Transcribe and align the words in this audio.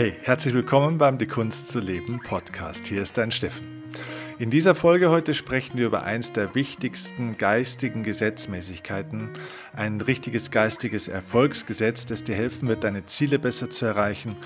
Hey, 0.00 0.14
herzlich 0.22 0.54
willkommen 0.54 0.96
beim 0.96 1.18
Die 1.18 1.26
Kunst 1.26 1.68
zu 1.68 1.78
leben 1.78 2.20
Podcast. 2.22 2.86
Hier 2.86 3.02
ist 3.02 3.18
dein 3.18 3.30
Steffen. 3.30 3.84
In 4.38 4.48
dieser 4.48 4.74
Folge 4.74 5.10
heute 5.10 5.34
sprechen 5.34 5.76
wir 5.76 5.88
über 5.88 6.04
eins 6.04 6.32
der 6.32 6.54
wichtigsten 6.54 7.36
geistigen 7.36 8.02
Gesetzmäßigkeiten, 8.02 9.28
ein 9.74 10.00
richtiges 10.00 10.50
geistiges 10.50 11.06
Erfolgsgesetz, 11.06 12.06
das 12.06 12.24
dir 12.24 12.34
helfen 12.34 12.66
wird, 12.66 12.82
deine 12.82 13.04
Ziele 13.04 13.38
besser 13.38 13.68
zu 13.68 13.84
erreichen, 13.84 14.36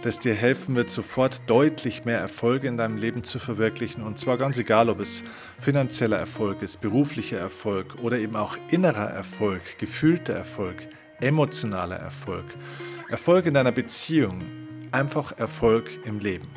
das 0.00 0.18
dir 0.18 0.32
helfen 0.32 0.76
wird, 0.76 0.88
sofort 0.88 1.42
deutlich 1.46 2.06
mehr 2.06 2.18
Erfolge 2.18 2.66
in 2.66 2.78
deinem 2.78 2.96
Leben 2.96 3.22
zu 3.22 3.38
verwirklichen. 3.38 4.02
Und 4.04 4.18
zwar 4.18 4.38
ganz 4.38 4.56
egal, 4.56 4.88
ob 4.88 4.98
es 4.98 5.24
finanzieller 5.58 6.16
Erfolg 6.16 6.62
ist, 6.62 6.80
beruflicher 6.80 7.38
Erfolg 7.38 7.96
oder 8.00 8.16
eben 8.16 8.34
auch 8.34 8.56
innerer 8.70 9.10
Erfolg, 9.10 9.76
gefühlter 9.76 10.32
Erfolg, 10.32 10.88
emotionaler 11.20 11.96
Erfolg, 11.96 12.46
Erfolg 13.10 13.44
in 13.44 13.52
deiner 13.52 13.72
Beziehung, 13.72 14.61
einfach 14.92 15.38
Erfolg 15.38 16.04
im 16.06 16.18
Leben. 16.18 16.48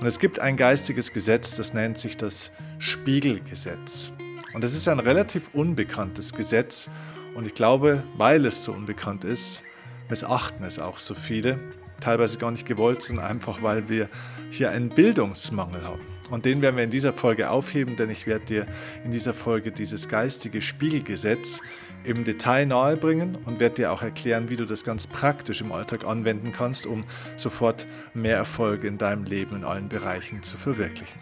Und 0.00 0.06
es 0.06 0.18
gibt 0.18 0.40
ein 0.40 0.56
geistiges 0.56 1.12
Gesetz, 1.12 1.56
das 1.56 1.74
nennt 1.74 1.98
sich 1.98 2.16
das 2.16 2.50
Spiegelgesetz. 2.78 4.12
Und 4.54 4.64
es 4.64 4.74
ist 4.74 4.88
ein 4.88 5.00
relativ 5.00 5.50
unbekanntes 5.52 6.32
Gesetz. 6.32 6.88
Und 7.34 7.46
ich 7.46 7.54
glaube, 7.54 8.04
weil 8.16 8.46
es 8.46 8.64
so 8.64 8.72
unbekannt 8.72 9.24
ist, 9.24 9.62
missachten 10.08 10.64
es 10.64 10.78
auch 10.78 10.98
so 10.98 11.14
viele. 11.14 11.58
Teilweise 12.00 12.38
gar 12.38 12.50
nicht 12.50 12.66
gewollt, 12.66 13.02
sondern 13.02 13.26
einfach, 13.26 13.62
weil 13.62 13.88
wir 13.88 14.08
hier 14.50 14.70
einen 14.70 14.90
Bildungsmangel 14.90 15.82
haben. 15.84 16.13
Und 16.30 16.44
den 16.44 16.62
werden 16.62 16.76
wir 16.76 16.84
in 16.84 16.90
dieser 16.90 17.12
Folge 17.12 17.50
aufheben, 17.50 17.96
denn 17.96 18.10
ich 18.10 18.26
werde 18.26 18.44
dir 18.44 18.66
in 19.04 19.12
dieser 19.12 19.34
Folge 19.34 19.72
dieses 19.72 20.08
geistige 20.08 20.62
Spiegelgesetz 20.62 21.60
im 22.04 22.24
Detail 22.24 22.66
nahebringen 22.66 23.38
und 23.46 23.60
werde 23.60 23.76
dir 23.76 23.92
auch 23.92 24.02
erklären, 24.02 24.48
wie 24.50 24.56
du 24.56 24.66
das 24.66 24.84
ganz 24.84 25.06
praktisch 25.06 25.60
im 25.60 25.72
Alltag 25.72 26.04
anwenden 26.04 26.52
kannst, 26.52 26.86
um 26.86 27.04
sofort 27.36 27.86
mehr 28.12 28.36
Erfolge 28.36 28.86
in 28.86 28.98
deinem 28.98 29.24
Leben 29.24 29.56
in 29.56 29.64
allen 29.64 29.88
Bereichen 29.88 30.42
zu 30.42 30.56
verwirklichen. 30.56 31.20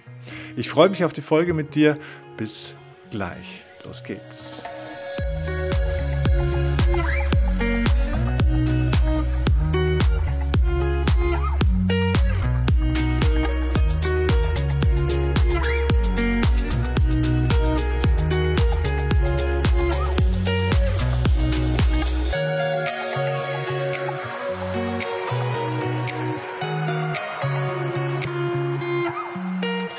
Ich 0.57 0.69
freue 0.69 0.89
mich 0.89 1.05
auf 1.05 1.13
die 1.13 1.23
Folge 1.23 1.55
mit 1.55 1.75
dir. 1.75 1.99
Bis 2.37 2.77
gleich. 3.11 3.65
Los 3.85 4.03
geht's. 4.05 4.63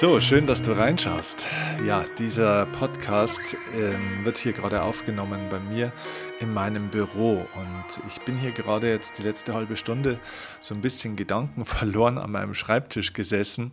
So, 0.03 0.19
schön, 0.19 0.47
dass 0.47 0.61
du 0.61 0.73
reinschaust. 0.73 1.47
Ja, 1.87 2.03
dieser 2.19 2.65
Podcast 2.65 3.55
ähm, 3.73 4.25
wird 4.25 4.37
hier 4.37 4.51
gerade 4.51 4.81
aufgenommen 4.81 5.47
bei 5.49 5.61
mir 5.61 5.93
in 6.41 6.53
meinem 6.53 6.89
Büro 6.89 7.47
und 7.55 8.01
ich 8.09 8.19
bin 8.25 8.37
hier 8.37 8.51
gerade 8.51 8.89
jetzt 8.89 9.17
die 9.17 9.23
letzte 9.23 9.53
halbe 9.53 9.77
Stunde 9.77 10.19
so 10.59 10.75
ein 10.75 10.81
bisschen 10.81 11.15
Gedanken 11.15 11.65
verloren 11.65 12.17
an 12.17 12.31
meinem 12.31 12.53
Schreibtisch 12.53 13.13
gesessen 13.13 13.71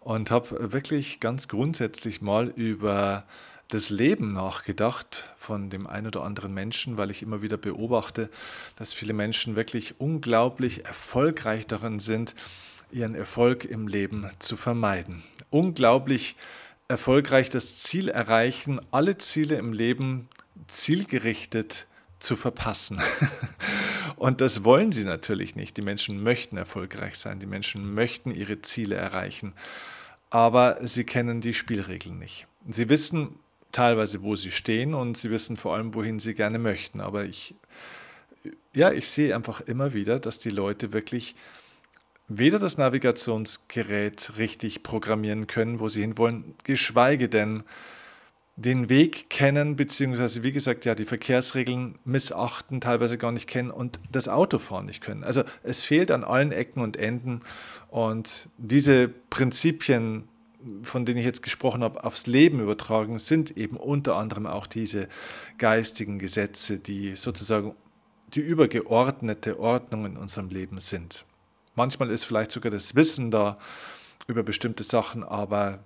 und 0.00 0.30
habe 0.30 0.74
wirklich 0.74 1.20
ganz 1.20 1.48
grundsätzlich 1.48 2.20
mal 2.20 2.48
über 2.48 3.24
das 3.68 3.88
Leben 3.88 4.34
nachgedacht 4.34 5.30
von 5.38 5.70
dem 5.70 5.86
einen 5.86 6.08
oder 6.08 6.22
anderen 6.22 6.52
Menschen, 6.52 6.98
weil 6.98 7.10
ich 7.10 7.22
immer 7.22 7.40
wieder 7.40 7.56
beobachte, 7.56 8.28
dass 8.76 8.92
viele 8.92 9.14
Menschen 9.14 9.56
wirklich 9.56 9.98
unglaublich 9.98 10.84
erfolgreich 10.84 11.66
darin 11.66 11.98
sind, 11.98 12.34
ihren 12.92 13.14
Erfolg 13.14 13.64
im 13.64 13.88
Leben 13.88 14.28
zu 14.38 14.56
vermeiden. 14.56 15.22
Unglaublich 15.50 16.36
erfolgreich 16.88 17.48
das 17.48 17.78
Ziel 17.78 18.08
erreichen, 18.08 18.80
alle 18.90 19.18
Ziele 19.18 19.56
im 19.56 19.72
Leben 19.72 20.28
zielgerichtet 20.68 21.86
zu 22.18 22.36
verpassen. 22.36 23.00
Und 24.16 24.40
das 24.40 24.64
wollen 24.64 24.92
sie 24.92 25.04
natürlich 25.04 25.56
nicht. 25.56 25.76
Die 25.76 25.82
Menschen 25.82 26.22
möchten 26.22 26.56
erfolgreich 26.56 27.18
sein, 27.18 27.40
die 27.40 27.46
Menschen 27.46 27.94
möchten 27.94 28.30
ihre 28.30 28.62
Ziele 28.62 28.94
erreichen, 28.94 29.54
aber 30.30 30.78
sie 30.80 31.04
kennen 31.04 31.40
die 31.40 31.54
Spielregeln 31.54 32.18
nicht. 32.18 32.46
Sie 32.68 32.88
wissen 32.88 33.38
teilweise, 33.72 34.22
wo 34.22 34.36
sie 34.36 34.52
stehen 34.52 34.94
und 34.94 35.16
sie 35.16 35.30
wissen 35.30 35.56
vor 35.56 35.74
allem, 35.74 35.94
wohin 35.94 36.20
sie 36.20 36.34
gerne 36.34 36.58
möchten. 36.58 37.00
Aber 37.00 37.24
ich, 37.24 37.54
ja, 38.74 38.92
ich 38.92 39.08
sehe 39.08 39.34
einfach 39.34 39.60
immer 39.62 39.92
wieder, 39.92 40.20
dass 40.20 40.38
die 40.38 40.50
Leute 40.50 40.92
wirklich 40.92 41.34
weder 42.28 42.58
das 42.58 42.78
Navigationsgerät 42.78 44.32
richtig 44.38 44.82
programmieren 44.82 45.46
können, 45.46 45.80
wo 45.80 45.88
sie 45.88 46.00
hinwollen, 46.00 46.54
geschweige 46.64 47.28
denn 47.28 47.64
den 48.56 48.88
Weg 48.88 49.30
kennen, 49.30 49.76
beziehungsweise 49.76 50.42
wie 50.42 50.52
gesagt, 50.52 50.84
ja, 50.84 50.94
die 50.94 51.06
Verkehrsregeln 51.06 51.98
missachten, 52.04 52.80
teilweise 52.80 53.16
gar 53.16 53.32
nicht 53.32 53.48
kennen 53.48 53.70
und 53.70 53.98
das 54.10 54.28
Autofahren 54.28 54.86
nicht 54.86 55.00
können. 55.00 55.24
Also 55.24 55.42
es 55.62 55.84
fehlt 55.84 56.10
an 56.10 56.22
allen 56.22 56.52
Ecken 56.52 56.82
und 56.82 56.96
Enden 56.96 57.40
und 57.88 58.50
diese 58.58 59.08
Prinzipien, 59.08 60.28
von 60.82 61.06
denen 61.06 61.18
ich 61.18 61.24
jetzt 61.24 61.42
gesprochen 61.42 61.82
habe, 61.82 62.04
aufs 62.04 62.26
Leben 62.26 62.60
übertragen, 62.60 63.18
sind 63.18 63.56
eben 63.56 63.76
unter 63.76 64.16
anderem 64.16 64.46
auch 64.46 64.66
diese 64.66 65.08
geistigen 65.56 66.18
Gesetze, 66.18 66.78
die 66.78 67.16
sozusagen 67.16 67.74
die 68.34 68.40
übergeordnete 68.40 69.58
Ordnung 69.58 70.06
in 70.06 70.16
unserem 70.16 70.50
Leben 70.50 70.78
sind. 70.78 71.24
Manchmal 71.74 72.10
ist 72.10 72.24
vielleicht 72.24 72.52
sogar 72.52 72.70
das 72.70 72.94
Wissen 72.94 73.30
da 73.30 73.58
über 74.26 74.42
bestimmte 74.42 74.84
Sachen, 74.84 75.24
aber 75.24 75.78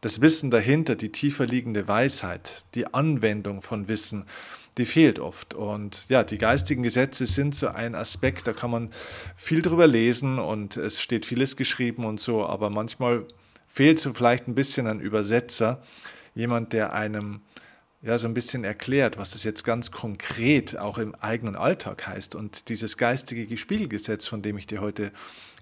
das 0.00 0.20
Wissen 0.20 0.50
dahinter, 0.50 0.96
die 0.96 1.10
tiefer 1.10 1.46
liegende 1.46 1.88
Weisheit, 1.88 2.64
die 2.74 2.92
Anwendung 2.92 3.62
von 3.62 3.88
Wissen, 3.88 4.26
die 4.76 4.84
fehlt 4.84 5.18
oft. 5.18 5.54
Und 5.54 6.08
ja, 6.08 6.24
die 6.24 6.38
geistigen 6.38 6.82
Gesetze 6.82 7.26
sind 7.26 7.54
so 7.54 7.68
ein 7.68 7.94
Aspekt, 7.94 8.46
da 8.46 8.52
kann 8.52 8.70
man 8.70 8.90
viel 9.34 9.62
drüber 9.62 9.86
lesen 9.86 10.38
und 10.38 10.76
es 10.76 11.00
steht 11.00 11.26
vieles 11.26 11.56
geschrieben 11.56 12.04
und 12.04 12.20
so, 12.20 12.44
aber 12.44 12.70
manchmal 12.70 13.26
fehlt 13.66 13.98
so 13.98 14.12
vielleicht 14.12 14.46
ein 14.46 14.54
bisschen 14.54 14.86
ein 14.86 15.00
Übersetzer, 15.00 15.82
jemand, 16.34 16.72
der 16.72 16.92
einem 16.92 17.40
ja, 18.04 18.18
so 18.18 18.28
ein 18.28 18.34
bisschen 18.34 18.64
erklärt, 18.64 19.16
was 19.16 19.30
das 19.30 19.44
jetzt 19.44 19.64
ganz 19.64 19.90
konkret 19.90 20.76
auch 20.76 20.98
im 20.98 21.14
eigenen 21.14 21.56
Alltag 21.56 22.06
heißt. 22.06 22.34
Und 22.34 22.68
dieses 22.68 22.98
geistige 22.98 23.56
Spiegelgesetz, 23.56 24.26
von 24.26 24.42
dem 24.42 24.58
ich 24.58 24.66
dir 24.66 24.82
heute 24.82 25.10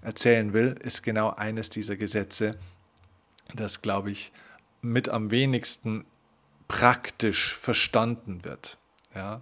erzählen 0.01 0.51
will, 0.51 0.75
ist 0.83 1.03
genau 1.03 1.29
eines 1.29 1.69
dieser 1.69 1.95
Gesetze, 1.95 2.57
das, 3.55 3.81
glaube 3.81 4.11
ich, 4.11 4.33
mit 4.81 5.07
am 5.07 5.31
wenigsten 5.31 6.03
praktisch 6.67 7.55
verstanden 7.55 8.43
wird. 8.43 8.77
Ja. 9.15 9.41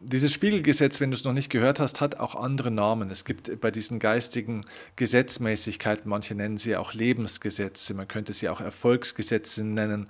Dieses 0.00 0.32
Spiegelgesetz, 0.32 1.00
wenn 1.00 1.10
du 1.10 1.16
es 1.16 1.24
noch 1.24 1.32
nicht 1.32 1.50
gehört 1.50 1.80
hast, 1.80 2.00
hat 2.00 2.20
auch 2.20 2.36
andere 2.36 2.70
Namen. 2.70 3.10
Es 3.10 3.24
gibt 3.24 3.60
bei 3.60 3.72
diesen 3.72 3.98
geistigen 3.98 4.64
Gesetzmäßigkeiten, 4.94 6.08
manche 6.08 6.36
nennen 6.36 6.58
sie 6.58 6.76
auch 6.76 6.94
Lebensgesetze, 6.94 7.94
man 7.94 8.06
könnte 8.06 8.32
sie 8.32 8.48
auch 8.48 8.60
Erfolgsgesetze 8.60 9.64
nennen. 9.64 10.06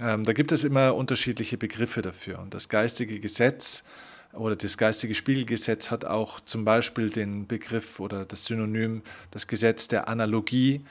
Ähm, 0.00 0.24
da 0.24 0.32
gibt 0.32 0.52
es 0.52 0.64
immer 0.64 0.94
unterschiedliche 0.94 1.56
Begriffe 1.56 2.02
dafür. 2.02 2.40
Und 2.40 2.54
das 2.54 2.68
geistige 2.68 3.20
Gesetz 3.20 3.84
oder 4.32 4.56
das 4.56 4.76
geistige 4.76 5.14
Spiegelgesetz 5.14 5.90
hat 5.90 6.04
auch 6.04 6.40
zum 6.40 6.64
Beispiel 6.64 7.10
den 7.10 7.46
Begriff 7.46 8.00
oder 8.00 8.24
das 8.24 8.46
Synonym 8.46 9.02
das 9.30 9.46
Gesetz 9.46 9.88
der 9.88 10.08
Analogie 10.08 10.84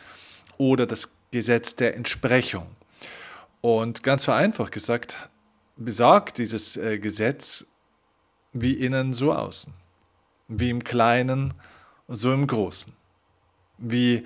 oder 0.58 0.86
das 0.86 1.10
Gesetz 1.32 1.76
der 1.76 1.96
Entsprechung. 1.96 2.68
Und 3.62 4.04
ganz 4.04 4.26
vereinfacht 4.26 4.72
gesagt, 4.72 5.30
besagt 5.76 6.38
dieses 6.38 6.78
äh, 6.78 7.00
Gesetz 7.00 7.66
wie 8.52 8.74
innen 8.74 9.14
so 9.14 9.34
außen, 9.34 9.74
wie 10.48 10.70
im 10.70 10.84
Kleinen 10.84 11.54
so 12.08 12.34
im 12.34 12.46
Großen, 12.46 12.94
wie 13.78 14.26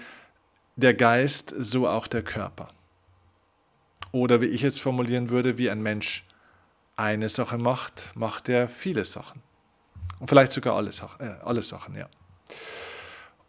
der 0.76 0.94
Geist 0.94 1.54
so 1.58 1.88
auch 1.88 2.08
der 2.08 2.24
Körper. 2.24 2.70
Oder 4.12 4.42
wie 4.42 4.46
ich 4.46 4.64
es 4.64 4.80
formulieren 4.80 5.30
würde, 5.30 5.58
wie 5.58 5.70
ein 5.70 5.82
Mensch 5.82 6.26
eine 6.96 7.30
Sache 7.30 7.58
macht, 7.58 8.12
macht 8.16 8.50
er 8.50 8.68
viele 8.68 9.06
Sachen. 9.06 9.42
Und 10.20 10.28
vielleicht 10.28 10.52
sogar 10.52 10.76
alle, 10.76 10.92
Sachen, 10.92 11.26
äh, 11.26 11.36
alle 11.44 11.62
Sachen, 11.62 11.96
ja. 11.96 12.10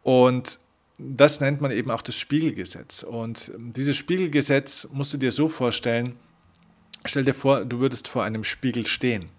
Und 0.03 0.59
das 0.99 1.41
nennt 1.41 1.61
man 1.61 1.71
eben 1.71 1.91
auch 1.91 2.03
das 2.03 2.17
Spiegelgesetz. 2.17 3.03
Und 3.03 3.53
dieses 3.57 3.97
Spiegelgesetz 3.97 4.89
musst 4.93 5.15
du 5.15 5.17
dir 5.17 5.33
so 5.33 5.49
vorstellen, 5.49 6.17
stell 7.05 7.25
dir 7.25 7.35
vor, 7.35 7.65
du 7.65 7.79
würdest 7.79 8.09
vor 8.09 8.25
einem 8.25 8.45
Spiegel 8.45 8.87
stehen. 8.87 9.31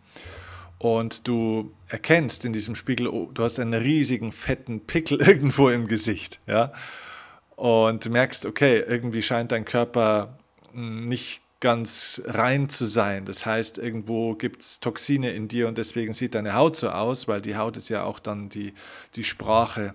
Und 0.80 1.27
du 1.27 1.74
erkennst 1.89 2.45
in 2.45 2.54
diesem 2.54 2.75
Spiegel, 2.75 3.07
oh, 3.10 3.30
du 3.33 3.44
hast 3.44 3.60
einen 3.60 3.74
riesigen, 3.74 4.31
fetten 4.31 4.86
Pickel 4.88 5.22
irgendwo 5.27 5.69
im 5.69 5.88
Gesicht. 5.88 6.39
Ja? 6.48 6.72
Und 7.57 8.10
merkst, 8.10 8.45
okay, 8.45 8.80
irgendwie 8.80 9.22
scheint 9.22 9.51
dein 9.51 9.65
Körper 9.65 10.38
nicht 10.74 11.42
ganz 11.60 12.21
rein 12.25 12.69
zu 12.69 12.86
sein. 12.86 13.25
Das 13.25 13.45
heißt, 13.45 13.77
irgendwo 13.77 14.33
gibt 14.36 14.62
es 14.62 14.80
Toxine 14.80 15.31
in 15.31 15.48
dir 15.48 15.68
und 15.68 15.77
deswegen 15.77 16.13
sieht 16.13 16.36
deine 16.36 16.54
Haut 16.54 16.75
so 16.75 16.89
aus, 16.89 17.27
weil 17.27 17.42
die 17.42 17.57
Haut 17.57 17.75
ist 17.75 17.89
ja 17.89 18.04
auch 18.04 18.19
dann 18.19 18.50
die, 18.50 18.74
die 19.16 19.24
Sprache 19.24 19.94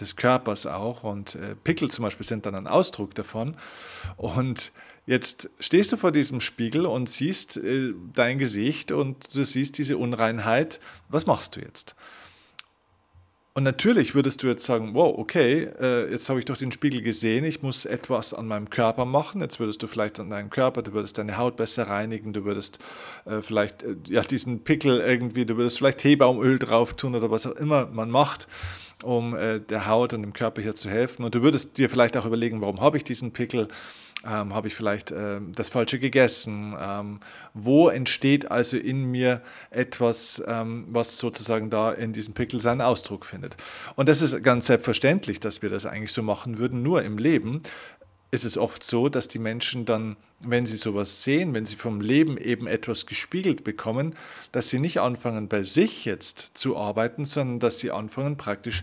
des 0.00 0.16
Körpers 0.16 0.66
auch. 0.66 1.04
Und 1.04 1.34
äh, 1.36 1.54
Pickel 1.64 1.90
zum 1.90 2.04
Beispiel 2.04 2.26
sind 2.26 2.46
dann 2.46 2.54
ein 2.54 2.66
Ausdruck 2.66 3.14
davon. 3.14 3.56
Und 4.16 4.72
Jetzt 5.08 5.48
stehst 5.58 5.90
du 5.90 5.96
vor 5.96 6.12
diesem 6.12 6.42
Spiegel 6.42 6.84
und 6.84 7.08
siehst 7.08 7.56
äh, 7.56 7.94
dein 8.12 8.38
Gesicht 8.38 8.92
und 8.92 9.34
du 9.34 9.42
siehst 9.42 9.78
diese 9.78 9.96
Unreinheit. 9.96 10.80
Was 11.08 11.24
machst 11.24 11.56
du 11.56 11.60
jetzt? 11.60 11.94
Und 13.58 13.64
natürlich 13.64 14.14
würdest 14.14 14.44
du 14.44 14.46
jetzt 14.46 14.64
sagen, 14.64 14.94
wow, 14.94 15.18
okay, 15.18 15.64
äh, 15.80 16.08
jetzt 16.12 16.28
habe 16.28 16.38
ich 16.38 16.44
doch 16.44 16.56
den 16.56 16.70
Spiegel 16.70 17.02
gesehen, 17.02 17.44
ich 17.44 17.60
muss 17.60 17.86
etwas 17.86 18.32
an 18.32 18.46
meinem 18.46 18.70
Körper 18.70 19.04
machen. 19.04 19.40
Jetzt 19.40 19.58
würdest 19.58 19.82
du 19.82 19.88
vielleicht 19.88 20.20
an 20.20 20.30
deinem 20.30 20.48
Körper, 20.48 20.82
du 20.82 20.92
würdest 20.92 21.18
deine 21.18 21.38
Haut 21.38 21.56
besser 21.56 21.88
reinigen, 21.88 22.32
du 22.32 22.44
würdest 22.44 22.78
äh, 23.24 23.42
vielleicht 23.42 23.82
äh, 23.82 23.96
ja, 24.06 24.20
diesen 24.20 24.62
Pickel 24.62 25.00
irgendwie, 25.00 25.44
du 25.44 25.56
würdest 25.56 25.78
vielleicht 25.78 25.98
Teebaumöl 25.98 26.60
drauf 26.60 26.94
tun 26.94 27.16
oder 27.16 27.32
was 27.32 27.48
auch 27.48 27.56
immer 27.56 27.86
man 27.86 28.12
macht, 28.12 28.46
um 29.02 29.36
der 29.36 29.86
Haut 29.88 30.12
und 30.12 30.22
dem 30.22 30.32
Körper 30.32 30.62
hier 30.62 30.76
zu 30.76 30.88
helfen. 30.88 31.24
Und 31.24 31.34
du 31.34 31.42
würdest 31.42 31.78
dir 31.78 31.90
vielleicht 31.90 32.16
auch 32.16 32.26
überlegen, 32.26 32.60
warum 32.60 32.80
habe 32.80 32.96
ich 32.96 33.02
diesen 33.02 33.32
Pickel? 33.32 33.66
Ähm, 34.26 34.52
habe 34.52 34.66
ich 34.66 34.74
vielleicht 34.74 35.12
äh, 35.12 35.40
das 35.54 35.68
Falsche 35.68 36.00
gegessen? 36.00 36.74
Ähm, 36.78 37.20
wo 37.54 37.88
entsteht 37.88 38.50
also 38.50 38.76
in 38.76 39.10
mir 39.10 39.42
etwas, 39.70 40.42
ähm, 40.46 40.86
was 40.90 41.18
sozusagen 41.18 41.70
da 41.70 41.92
in 41.92 42.12
diesem 42.12 42.34
Pickel 42.34 42.60
seinen 42.60 42.80
Ausdruck 42.80 43.24
findet? 43.24 43.56
Und 43.94 44.08
das 44.08 44.20
ist 44.20 44.42
ganz 44.42 44.66
selbstverständlich, 44.66 45.38
dass 45.38 45.62
wir 45.62 45.70
das 45.70 45.86
eigentlich 45.86 46.12
so 46.12 46.22
machen 46.22 46.58
würden. 46.58 46.82
Nur 46.82 47.04
im 47.04 47.16
Leben 47.16 47.62
ist 48.30 48.44
es 48.44 48.58
oft 48.58 48.84
so, 48.84 49.08
dass 49.08 49.28
die 49.28 49.38
Menschen 49.38 49.84
dann, 49.84 50.16
wenn 50.40 50.66
sie 50.66 50.76
sowas 50.76 51.22
sehen, 51.22 51.54
wenn 51.54 51.64
sie 51.64 51.76
vom 51.76 52.00
Leben 52.00 52.36
eben 52.36 52.66
etwas 52.66 53.06
gespiegelt 53.06 53.64
bekommen, 53.64 54.14
dass 54.52 54.68
sie 54.68 54.80
nicht 54.80 55.00
anfangen, 55.00 55.48
bei 55.48 55.62
sich 55.62 56.04
jetzt 56.04 56.50
zu 56.54 56.76
arbeiten, 56.76 57.24
sondern 57.24 57.60
dass 57.60 57.78
sie 57.78 57.90
anfangen, 57.90 58.36
praktisch 58.36 58.82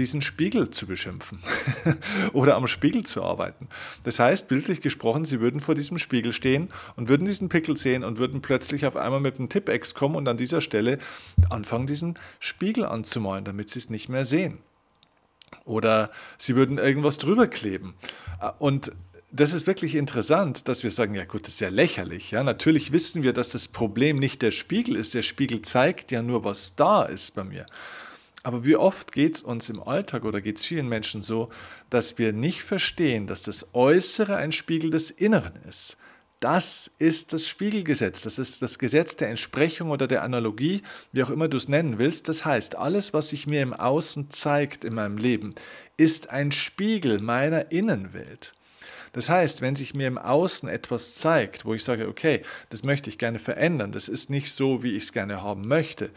diesen 0.00 0.22
Spiegel 0.22 0.70
zu 0.70 0.86
beschimpfen 0.86 1.38
oder 2.32 2.56
am 2.56 2.66
Spiegel 2.66 3.04
zu 3.04 3.22
arbeiten. 3.22 3.68
Das 4.02 4.18
heißt, 4.18 4.48
bildlich 4.48 4.80
gesprochen, 4.80 5.24
sie 5.24 5.40
würden 5.40 5.60
vor 5.60 5.74
diesem 5.74 5.98
Spiegel 5.98 6.32
stehen 6.32 6.70
und 6.96 7.08
würden 7.08 7.26
diesen 7.26 7.48
Pickel 7.48 7.76
sehen 7.76 8.02
und 8.02 8.18
würden 8.18 8.40
plötzlich 8.40 8.86
auf 8.86 8.96
einmal 8.96 9.20
mit 9.20 9.38
einem 9.38 9.48
Tippex 9.48 9.94
kommen 9.94 10.16
und 10.16 10.26
an 10.26 10.36
dieser 10.36 10.60
Stelle 10.60 10.98
anfangen, 11.50 11.86
diesen 11.86 12.18
Spiegel 12.38 12.84
anzumalen, 12.84 13.44
damit 13.44 13.70
sie 13.70 13.78
es 13.78 13.90
nicht 13.90 14.08
mehr 14.08 14.24
sehen. 14.24 14.58
Oder 15.64 16.10
sie 16.38 16.56
würden 16.56 16.78
irgendwas 16.78 17.18
drüber 17.18 17.46
kleben. 17.46 17.94
Und 18.58 18.92
das 19.32 19.52
ist 19.52 19.66
wirklich 19.66 19.94
interessant, 19.94 20.66
dass 20.66 20.82
wir 20.82 20.90
sagen, 20.90 21.14
ja 21.14 21.24
gut, 21.24 21.46
das 21.46 21.54
ist 21.54 21.60
ja 21.60 21.68
lächerlich. 21.68 22.30
Ja, 22.30 22.42
natürlich 22.42 22.90
wissen 22.92 23.22
wir, 23.22 23.32
dass 23.32 23.50
das 23.50 23.68
Problem 23.68 24.18
nicht 24.18 24.42
der 24.42 24.50
Spiegel 24.50 24.96
ist. 24.96 25.14
Der 25.14 25.22
Spiegel 25.22 25.62
zeigt 25.62 26.10
ja 26.10 26.22
nur, 26.22 26.42
was 26.44 26.74
da 26.74 27.02
ist 27.02 27.34
bei 27.34 27.44
mir. 27.44 27.66
Aber 28.42 28.64
wie 28.64 28.76
oft 28.76 29.12
geht 29.12 29.36
es 29.36 29.42
uns 29.42 29.68
im 29.68 29.82
Alltag 29.82 30.24
oder 30.24 30.40
geht 30.40 30.58
es 30.58 30.64
vielen 30.64 30.88
Menschen 30.88 31.22
so, 31.22 31.50
dass 31.90 32.16
wir 32.16 32.32
nicht 32.32 32.62
verstehen, 32.62 33.26
dass 33.26 33.42
das 33.42 33.74
Äußere 33.74 34.36
ein 34.36 34.52
Spiegel 34.52 34.90
des 34.90 35.10
Inneren 35.10 35.56
ist. 35.68 35.98
Das 36.40 36.90
ist 36.98 37.34
das 37.34 37.46
Spiegelgesetz, 37.46 38.22
das 38.22 38.38
ist 38.38 38.62
das 38.62 38.78
Gesetz 38.78 39.14
der 39.14 39.28
Entsprechung 39.28 39.90
oder 39.90 40.06
der 40.06 40.22
Analogie, 40.22 40.82
wie 41.12 41.22
auch 41.22 41.28
immer 41.28 41.48
du 41.48 41.58
es 41.58 41.68
nennen 41.68 41.98
willst. 41.98 42.28
Das 42.28 42.46
heißt, 42.46 42.76
alles, 42.76 43.12
was 43.12 43.28
sich 43.28 43.46
mir 43.46 43.60
im 43.60 43.74
Außen 43.74 44.30
zeigt 44.30 44.84
in 44.84 44.94
meinem 44.94 45.18
Leben, 45.18 45.54
ist 45.98 46.30
ein 46.30 46.50
Spiegel 46.50 47.20
meiner 47.20 47.70
Innenwelt. 47.70 48.54
Das 49.12 49.28
heißt, 49.28 49.60
wenn 49.60 49.74
sich 49.74 49.94
mir 49.94 50.06
im 50.06 50.18
Außen 50.18 50.68
etwas 50.68 51.14
zeigt, 51.16 51.64
wo 51.64 51.74
ich 51.74 51.82
sage, 51.82 52.08
okay, 52.08 52.42
das 52.68 52.84
möchte 52.84 53.10
ich 53.10 53.18
gerne 53.18 53.38
verändern, 53.38 53.90
das 53.92 54.08
ist 54.08 54.30
nicht 54.30 54.52
so, 54.52 54.82
wie 54.82 54.92
ich 54.92 55.04
es 55.04 55.12
gerne 55.12 55.42
haben 55.42 55.66
möchte, 55.66 56.10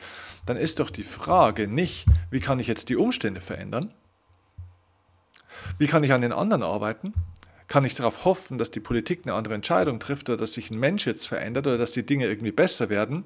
dann 0.46 0.58
ist 0.58 0.80
doch 0.80 0.92
die 0.92 1.04
Frage 1.04 1.68
nicht, 1.68 2.06
wie 2.30 2.40
kann 2.40 2.60
ich 2.60 2.68
jetzt 2.68 2.90
die 2.90 2.96
Umstände 2.96 3.42
verändern? 3.42 3.92
Wie 5.78 5.88
kann 5.88 6.04
ich 6.04 6.14
an 6.14 6.22
den 6.22 6.32
anderen 6.32 6.64
arbeiten? 6.64 7.14
Kann 7.68 7.86
ich 7.86 7.96
darauf 7.96 8.26
hoffen, 8.26 8.58
dass 8.58 8.72
die 8.72 8.80
Politik 8.80 9.22
eine 9.24 9.34
andere 9.34 9.56
Entscheidung 9.56 10.00
trifft 10.00 10.30
oder 10.30 10.38
dass 10.38 10.54
sich 10.54 10.70
ein 10.70 10.80
Mensch 10.80 11.08
jetzt 11.08 11.28
verändert 11.28 11.66
oder 11.66 11.78
dass 11.78 11.94
die 11.94 12.06
Dinge 12.06 12.28
irgendwie 12.28 12.52
besser 12.52 12.90
werden? 12.90 13.26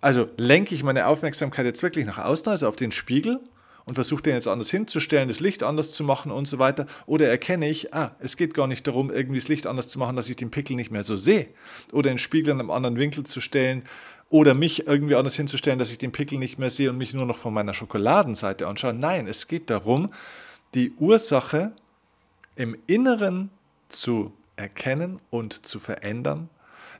Also 0.00 0.28
lenke 0.36 0.74
ich 0.74 0.82
meine 0.82 1.06
Aufmerksamkeit 1.06 1.64
jetzt 1.64 1.82
wirklich 1.82 2.06
nach 2.06 2.18
außen, 2.18 2.50
also 2.50 2.68
auf 2.68 2.76
den 2.76 2.92
Spiegel 2.92 3.40
und 3.84 3.94
versuche 3.94 4.22
den 4.22 4.34
jetzt 4.34 4.48
anders 4.48 4.70
hinzustellen, 4.70 5.28
das 5.28 5.40
Licht 5.40 5.62
anders 5.62 5.92
zu 5.92 6.04
machen 6.04 6.30
und 6.30 6.46
so 6.46 6.58
weiter. 6.58 6.86
Oder 7.06 7.28
erkenne 7.28 7.68
ich, 7.68 7.94
ah, 7.94 8.14
es 8.20 8.36
geht 8.36 8.54
gar 8.54 8.66
nicht 8.66 8.86
darum, 8.86 9.10
irgendwie 9.10 9.38
das 9.38 9.48
Licht 9.48 9.66
anders 9.66 9.88
zu 9.88 9.98
machen, 9.98 10.16
dass 10.16 10.28
ich 10.28 10.36
den 10.36 10.50
Pickel 10.50 10.76
nicht 10.76 10.90
mehr 10.90 11.02
so 11.02 11.16
sehe. 11.16 11.48
Oder 11.92 12.10
den 12.10 12.18
Spiegel 12.18 12.52
in 12.52 12.60
einem 12.60 12.70
anderen 12.70 12.96
Winkel 12.96 13.24
zu 13.24 13.40
stellen. 13.40 13.82
Oder 14.30 14.54
mich 14.54 14.86
irgendwie 14.86 15.14
anders 15.14 15.34
hinzustellen, 15.34 15.78
dass 15.78 15.90
ich 15.90 15.98
den 15.98 16.12
Pickel 16.12 16.38
nicht 16.38 16.58
mehr 16.58 16.70
sehe 16.70 16.90
und 16.90 16.98
mich 16.98 17.12
nur 17.12 17.26
noch 17.26 17.36
von 17.36 17.52
meiner 17.52 17.74
Schokoladenseite 17.74 18.66
anschaue. 18.66 18.94
Nein, 18.94 19.26
es 19.26 19.48
geht 19.48 19.68
darum, 19.68 20.10
die 20.74 20.92
Ursache 20.98 21.72
im 22.56 22.76
Inneren 22.86 23.50
zu 23.88 24.32
erkennen 24.56 25.20
und 25.30 25.66
zu 25.66 25.78
verändern, 25.80 26.48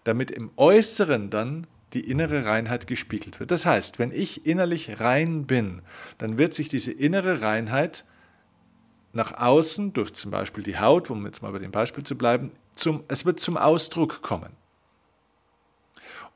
damit 0.05 0.31
im 0.31 0.50
Äußeren 0.56 1.31
dann 1.31 1.67
die 1.92 2.08
innere 2.08 2.44
Reinheit 2.44 2.86
gespiegelt 2.86 3.40
wird. 3.40 3.50
Das 3.50 3.66
heißt, 3.66 3.98
wenn 3.98 4.12
ich 4.12 4.46
innerlich 4.46 5.00
rein 5.00 5.46
bin, 5.46 5.82
dann 6.18 6.38
wird 6.38 6.54
sich 6.54 6.68
diese 6.68 6.92
innere 6.92 7.42
Reinheit 7.42 8.04
nach 9.12 9.38
außen 9.38 9.92
durch 9.92 10.12
zum 10.14 10.30
Beispiel 10.30 10.64
die 10.64 10.78
Haut, 10.78 11.10
um 11.10 11.26
jetzt 11.26 11.42
mal 11.42 11.52
bei 11.52 11.58
dem 11.58 11.70
Beispiel 11.70 12.04
zu 12.04 12.16
bleiben, 12.16 12.50
zum, 12.74 13.04
es 13.08 13.24
wird 13.24 13.40
zum 13.40 13.56
Ausdruck 13.56 14.22
kommen. 14.22 14.52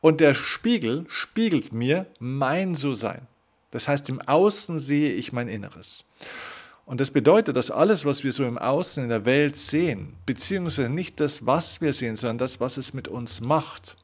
Und 0.00 0.20
der 0.20 0.34
Spiegel 0.34 1.06
spiegelt 1.08 1.72
mir 1.72 2.06
mein 2.18 2.74
So-Sein. 2.74 3.26
Das 3.70 3.88
heißt, 3.88 4.08
im 4.10 4.20
Außen 4.20 4.78
sehe 4.78 5.12
ich 5.12 5.32
mein 5.32 5.48
Inneres. 5.48 6.04
Und 6.84 7.00
das 7.00 7.10
bedeutet, 7.10 7.56
dass 7.56 7.72
alles, 7.72 8.04
was 8.04 8.22
wir 8.22 8.32
so 8.32 8.44
im 8.44 8.58
Außen 8.58 9.02
in 9.02 9.08
der 9.08 9.24
Welt 9.24 9.56
sehen, 9.56 10.14
beziehungsweise 10.24 10.88
nicht 10.88 11.18
das, 11.18 11.44
was 11.44 11.80
wir 11.80 11.92
sehen, 11.92 12.14
sondern 12.14 12.38
das, 12.38 12.60
was 12.60 12.76
es 12.76 12.94
mit 12.94 13.08
uns 13.08 13.40
macht, 13.40 13.96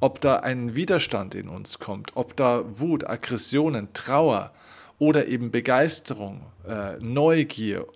ob 0.00 0.20
da 0.20 0.36
ein 0.36 0.74
Widerstand 0.74 1.34
in 1.34 1.48
uns 1.48 1.78
kommt, 1.78 2.12
ob 2.14 2.36
da 2.36 2.64
Wut, 2.66 3.08
Aggressionen, 3.08 3.92
Trauer 3.92 4.52
oder 4.98 5.26
eben 5.26 5.50
Begeisterung, 5.50 6.46
äh, 6.66 6.96
Neugier, 7.00 7.86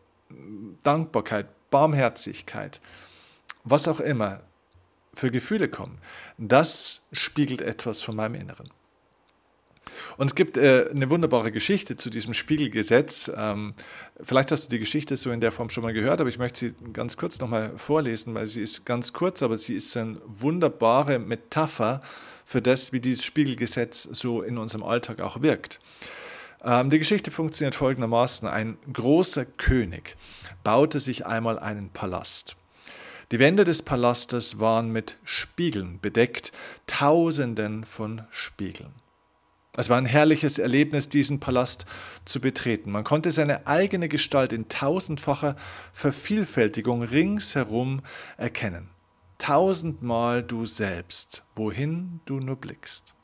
Dankbarkeit, 0.82 1.46
Barmherzigkeit, 1.70 2.80
was 3.64 3.88
auch 3.88 4.00
immer 4.00 4.40
für 5.14 5.30
Gefühle 5.30 5.68
kommen, 5.68 5.98
das 6.38 7.02
spiegelt 7.12 7.60
etwas 7.60 8.02
von 8.02 8.16
meinem 8.16 8.34
Inneren. 8.34 8.68
Und 10.16 10.26
es 10.26 10.34
gibt 10.34 10.56
äh, 10.56 10.88
eine 10.90 11.10
wunderbare 11.10 11.52
Geschichte 11.52 11.96
zu 11.96 12.10
diesem 12.10 12.34
Spiegelgesetz. 12.34 13.30
Ähm, 13.36 13.74
vielleicht 14.22 14.52
hast 14.52 14.66
du 14.66 14.70
die 14.70 14.78
Geschichte 14.78 15.16
so 15.16 15.30
in 15.30 15.40
der 15.40 15.52
Form 15.52 15.70
schon 15.70 15.82
mal 15.82 15.92
gehört, 15.92 16.20
aber 16.20 16.28
ich 16.28 16.38
möchte 16.38 16.60
sie 16.60 16.74
ganz 16.92 17.16
kurz 17.16 17.38
nochmal 17.40 17.72
vorlesen, 17.76 18.34
weil 18.34 18.48
sie 18.48 18.62
ist 18.62 18.84
ganz 18.84 19.12
kurz, 19.12 19.42
aber 19.42 19.56
sie 19.58 19.74
ist 19.74 19.96
eine 19.96 20.18
wunderbare 20.26 21.18
Metapher 21.18 22.00
für 22.44 22.62
das, 22.62 22.92
wie 22.92 23.00
dieses 23.00 23.24
Spiegelgesetz 23.24 24.02
so 24.02 24.42
in 24.42 24.58
unserem 24.58 24.82
Alltag 24.84 25.20
auch 25.20 25.42
wirkt. 25.42 25.80
Ähm, 26.64 26.90
die 26.90 26.98
Geschichte 26.98 27.30
funktioniert 27.30 27.74
folgendermaßen. 27.74 28.48
Ein 28.48 28.78
großer 28.92 29.44
König 29.44 30.16
baute 30.64 31.00
sich 31.00 31.26
einmal 31.26 31.58
einen 31.58 31.90
Palast. 31.90 32.56
Die 33.32 33.38
Wände 33.38 33.64
des 33.64 33.82
Palastes 33.82 34.60
waren 34.60 34.92
mit 34.92 35.16
Spiegeln 35.24 35.98
bedeckt, 36.00 36.52
tausenden 36.86 37.84
von 37.84 38.22
Spiegeln. 38.30 39.01
Es 39.74 39.88
war 39.88 39.96
ein 39.96 40.04
herrliches 40.04 40.58
Erlebnis, 40.58 41.08
diesen 41.08 41.40
Palast 41.40 41.86
zu 42.26 42.42
betreten. 42.42 42.92
Man 42.92 43.04
konnte 43.04 43.32
seine 43.32 43.66
eigene 43.66 44.08
Gestalt 44.08 44.52
in 44.52 44.68
tausendfacher 44.68 45.56
Vervielfältigung 45.94 47.02
ringsherum 47.02 48.02
erkennen. 48.36 48.90
Tausendmal 49.38 50.42
du 50.42 50.66
selbst, 50.66 51.42
wohin 51.56 52.20
du 52.26 52.38
nur 52.38 52.56
blickst. 52.56 53.14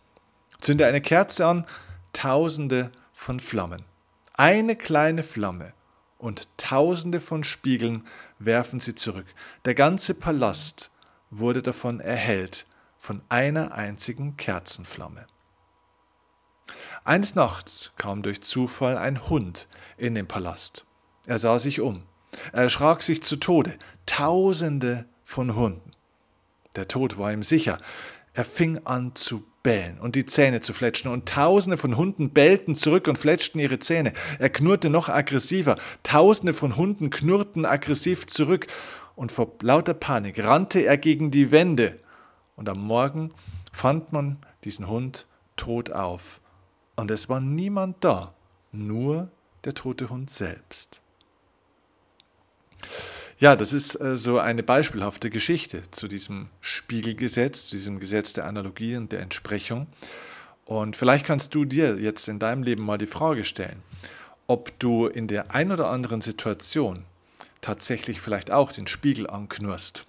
Zünde 0.59 0.87
eine 0.87 1.03
Kerze 1.03 1.47
an, 1.47 1.67
tausende 2.15 2.93
von 3.13 3.41
Flammen. 3.41 3.85
Eine 4.33 4.75
kleine 4.75 5.23
Flamme 5.23 5.75
und 6.17 6.49
tausende 6.57 7.21
von 7.21 7.45
Spiegeln 7.45 8.07
werfen 8.39 8.81
sie 8.81 8.95
zurück. 8.95 9.27
Der 9.67 9.75
ganze 9.75 10.15
Palast 10.15 10.91
wurde 11.31 11.61
davon 11.61 12.01
erhellt, 12.01 12.65
von 12.99 13.21
einer 13.29 13.73
einzigen 13.73 14.39
Kerzenflamme. 14.39 15.27
Eines 17.09 17.35
Nachts 17.35 17.93
kam 17.97 18.21
durch 18.21 18.43
Zufall 18.43 18.99
ein 18.99 19.31
Hund 19.31 19.67
in 19.97 20.15
den 20.15 20.27
Palast. 20.27 20.85
Er 21.27 21.39
sah 21.39 21.59
sich 21.59 21.81
um. 21.81 22.03
Er 22.53 22.65
erschrak 22.65 23.03
sich 23.03 23.23
zu 23.23 23.37
Tode. 23.37 23.79
Tausende 24.05 25.07
von 25.25 25.57
Hunden. 25.57 25.93
Der 26.77 26.87
Tod 26.87 27.17
war 27.17 27.33
ihm 27.33 27.43
sicher. 27.43 27.79
Er 28.35 28.45
fing 28.45 28.81
an 28.85 29.15
zu 29.15 29.43
bellen 29.63 29.99
und 29.99 30.17
die 30.17 30.27
Zähne 30.27 30.61
zu 30.61 30.75
fletschen, 30.75 31.11
und 31.11 31.27
tausende 31.27 31.79
von 31.79 31.97
Hunden 31.97 32.35
bellten 32.35 32.77
zurück 32.77 33.09
und 33.09 33.17
fletschten 33.17 33.59
ihre 33.59 33.79
Zähne. 33.79 34.13
Er 34.39 34.51
knurrte 34.51 34.91
noch 34.91 35.09
aggressiver. 35.09 35.77
Tausende 36.03 36.53
von 36.53 36.77
Hunden 36.77 37.09
knurrten 37.09 37.65
aggressiv 37.65 38.27
zurück, 38.27 38.67
und 39.17 39.33
vor 39.33 39.55
lauter 39.63 39.95
Panik 39.95 40.45
rannte 40.45 40.81
er 40.81 40.99
gegen 40.99 41.31
die 41.31 41.53
Wände. 41.53 41.99
Und 42.55 42.69
am 42.69 42.87
Morgen 42.87 43.33
fand 43.73 44.13
man 44.13 44.37
diesen 44.63 44.89
Hund 44.89 45.27
tot 45.57 45.91
auf 45.91 46.43
und 46.99 47.13
es 47.13 47.29
war 47.29 47.41
niemand 47.41 48.03
da, 48.03 48.35
nur 48.73 49.31
der 49.65 49.73
tote 49.73 50.11
Hund 50.11 50.31
selbst. 50.31 51.01
Ja, 53.39 53.55
das 53.55 53.73
ist 53.73 54.01
äh, 54.01 54.17
so 54.17 54.41
eine 54.41 54.65
beispielhafte 54.65 55.31
Geschichte 55.31 55.89
zu 55.93 56.09
diesem 56.09 56.49
Spiegelgesetz, 56.61 57.67
zu 57.67 57.77
diesem 57.77 58.01
Gesetz 58.01 58.33
der 58.33 58.47
Analogie 58.47 58.97
und 58.97 59.13
der 59.13 59.21
Entsprechung. 59.21 59.87
Und 60.65 60.97
vielleicht 60.97 61.25
kannst 61.25 61.55
du 61.55 61.65
dir 61.65 62.01
jetzt 62.01 62.27
in 62.27 62.41
deinem 62.41 62.65
Leben 62.65 62.85
mal 62.85 62.99
die 62.99 63.07
Frage 63.07 63.45
stellen, 63.45 63.81
ob 64.49 64.77
du 64.81 65.07
in 65.07 65.29
der 65.29 65.55
ein 65.55 65.71
oder 65.71 65.91
anderen 65.91 66.21
Situation 66.21 67.05
tatsächlich 67.61 68.21
vielleicht 68.21 68.51
auch 68.51 68.73
den 68.73 68.89
Spiegel 68.89 69.31
anknurst 69.31 70.05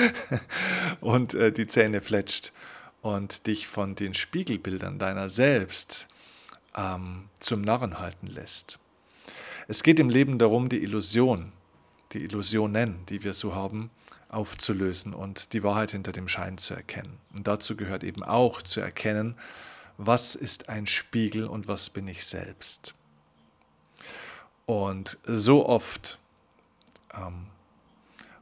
und 1.02 1.34
äh, 1.34 1.52
die 1.52 1.66
Zähne 1.66 2.00
fletscht 2.00 2.52
und 3.02 3.46
dich 3.46 3.68
von 3.68 3.94
den 3.94 4.14
Spiegelbildern 4.14 4.98
deiner 4.98 5.28
selbst 5.28 6.08
ähm, 6.76 7.28
zum 7.40 7.62
Narren 7.62 7.98
halten 7.98 8.26
lässt. 8.26 8.78
Es 9.66 9.82
geht 9.82 9.98
im 9.98 10.10
Leben 10.10 10.38
darum, 10.38 10.68
die 10.68 10.82
Illusion, 10.82 11.52
die 12.12 12.22
Illusionen, 12.22 13.04
die 13.06 13.22
wir 13.22 13.34
so 13.34 13.54
haben, 13.54 13.90
aufzulösen 14.28 15.14
und 15.14 15.52
die 15.52 15.62
Wahrheit 15.62 15.90
hinter 15.90 16.12
dem 16.12 16.28
Schein 16.28 16.58
zu 16.58 16.74
erkennen. 16.74 17.18
Und 17.34 17.46
dazu 17.46 17.76
gehört 17.76 18.04
eben 18.04 18.22
auch 18.22 18.62
zu 18.62 18.80
erkennen, 18.80 19.34
was 19.96 20.34
ist 20.34 20.68
ein 20.68 20.86
Spiegel 20.86 21.46
und 21.46 21.66
was 21.68 21.90
bin 21.90 22.06
ich 22.08 22.24
selbst. 22.24 22.94
Und 24.66 25.18
so 25.24 25.66
oft 25.66 26.18
ähm, 27.14 27.46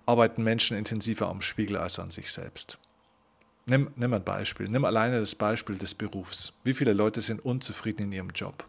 arbeiten 0.06 0.42
Menschen 0.42 0.76
intensiver 0.76 1.28
am 1.28 1.40
Spiegel 1.40 1.76
als 1.76 1.98
an 1.98 2.10
sich 2.10 2.30
selbst. 2.30 2.78
Nimm, 3.68 3.90
nimm 3.96 4.14
ein 4.14 4.22
Beispiel. 4.22 4.68
Nimm 4.68 4.84
alleine 4.84 5.18
das 5.18 5.34
Beispiel 5.34 5.76
des 5.76 5.92
Berufs. 5.92 6.52
Wie 6.62 6.72
viele 6.72 6.92
Leute 6.92 7.20
sind 7.20 7.44
unzufrieden 7.44 8.04
in 8.04 8.12
ihrem 8.12 8.30
Job? 8.30 8.64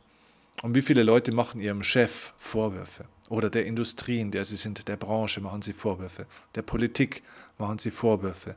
Und 0.63 0.73
wie 0.73 0.81
viele 0.81 1.03
Leute 1.03 1.31
machen 1.31 1.61
ihrem 1.61 1.83
Chef 1.83 2.33
Vorwürfe? 2.39 3.05
Oder 3.29 3.51
der 3.51 3.67
Industrie, 3.67 4.19
in 4.19 4.31
der 4.31 4.43
sie 4.43 4.55
sind, 4.57 4.87
der 4.87 4.97
Branche 4.97 5.39
machen 5.39 5.61
sie 5.61 5.73
Vorwürfe. 5.73 6.25
Der 6.55 6.63
Politik 6.63 7.21
machen 7.59 7.77
sie 7.77 7.91
Vorwürfe. 7.91 8.55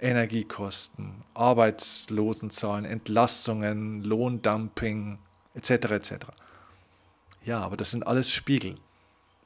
Energiekosten, 0.00 1.22
Arbeitslosenzahlen, 1.34 2.84
Entlassungen, 2.84 4.02
Lohndumping 4.02 5.18
etc. 5.54 5.70
etc. 5.70 6.12
Ja, 7.44 7.60
aber 7.60 7.76
das 7.76 7.92
sind 7.92 8.04
alles 8.08 8.28
Spiegel. 8.28 8.74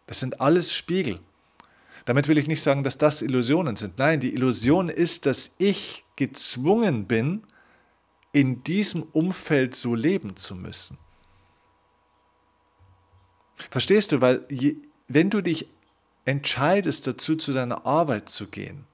Das 0.07 0.21
sind 0.21 0.41
alles 0.41 0.73
Spiegel. 0.73 1.21
Damit 2.11 2.27
will 2.27 2.39
ich 2.39 2.49
nicht 2.49 2.61
sagen, 2.61 2.83
dass 2.83 2.99
das 2.99 3.23
Illusionen 3.23 3.77
sind. 3.77 4.01
Nein, 4.01 4.19
die 4.19 4.35
Illusion 4.35 4.89
ist, 4.89 5.27
dass 5.27 5.53
ich 5.59 6.05
gezwungen 6.17 7.07
bin, 7.07 7.45
in 8.33 8.65
diesem 8.65 9.05
Umfeld 9.05 9.77
so 9.77 9.95
leben 9.95 10.35
zu 10.35 10.57
müssen. 10.57 10.99
Verstehst 13.71 14.11
du? 14.11 14.21
Weil 14.21 14.45
je, 14.51 14.79
wenn 15.07 15.31
du 15.31 15.41
dich 15.41 15.69
entscheidest 16.25 17.07
dazu, 17.07 17.37
zu 17.37 17.53
deiner 17.53 17.87
Arbeit 17.87 18.29
zu 18.29 18.49
gehen, 18.49 18.87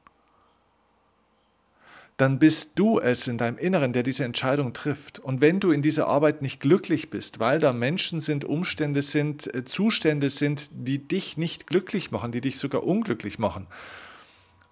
dann 2.16 2.38
bist 2.38 2.78
du 2.78 2.98
es 2.98 3.26
in 3.28 3.36
deinem 3.36 3.58
Inneren, 3.58 3.92
der 3.92 4.02
diese 4.02 4.24
Entscheidung 4.24 4.72
trifft. 4.72 5.18
Und 5.18 5.42
wenn 5.42 5.60
du 5.60 5.70
in 5.70 5.82
dieser 5.82 6.06
Arbeit 6.06 6.40
nicht 6.40 6.60
glücklich 6.60 7.10
bist, 7.10 7.40
weil 7.40 7.60
da 7.60 7.72
Menschen 7.74 8.20
sind, 8.20 8.44
Umstände 8.44 9.02
sind, 9.02 9.54
äh, 9.54 9.64
Zustände 9.64 10.30
sind, 10.30 10.70
die 10.72 10.98
dich 10.98 11.36
nicht 11.36 11.66
glücklich 11.66 12.10
machen, 12.10 12.32
die 12.32 12.40
dich 12.40 12.58
sogar 12.58 12.84
unglücklich 12.84 13.38
machen, 13.38 13.66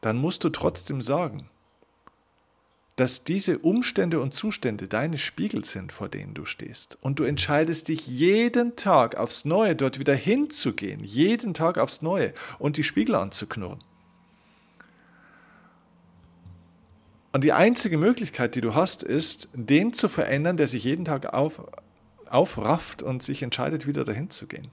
dann 0.00 0.16
musst 0.16 0.44
du 0.44 0.48
trotzdem 0.48 1.02
sagen, 1.02 1.48
dass 2.96 3.24
diese 3.24 3.58
Umstände 3.58 4.20
und 4.20 4.32
Zustände 4.32 4.86
deine 4.86 5.18
Spiegel 5.18 5.64
sind, 5.64 5.92
vor 5.92 6.08
denen 6.08 6.32
du 6.32 6.44
stehst. 6.44 6.96
Und 7.02 7.18
du 7.18 7.24
entscheidest 7.24 7.88
dich 7.88 8.06
jeden 8.06 8.76
Tag 8.76 9.16
aufs 9.16 9.44
Neue 9.44 9.74
dort 9.74 9.98
wieder 9.98 10.14
hinzugehen, 10.14 11.02
jeden 11.02 11.54
Tag 11.54 11.76
aufs 11.76 12.02
Neue 12.02 12.32
und 12.58 12.76
die 12.76 12.84
Spiegel 12.84 13.16
anzuknurren. 13.16 13.82
Und 17.34 17.42
die 17.42 17.52
einzige 17.52 17.98
Möglichkeit, 17.98 18.54
die 18.54 18.60
du 18.60 18.76
hast, 18.76 19.02
ist, 19.02 19.48
den 19.54 19.92
zu 19.92 20.08
verändern, 20.08 20.56
der 20.56 20.68
sich 20.68 20.84
jeden 20.84 21.04
Tag 21.04 21.34
auf, 21.34 21.60
aufrafft 22.30 23.02
und 23.02 23.24
sich 23.24 23.42
entscheidet, 23.42 23.88
wieder 23.88 24.04
dahin 24.04 24.30
zu 24.30 24.46
gehen. 24.46 24.68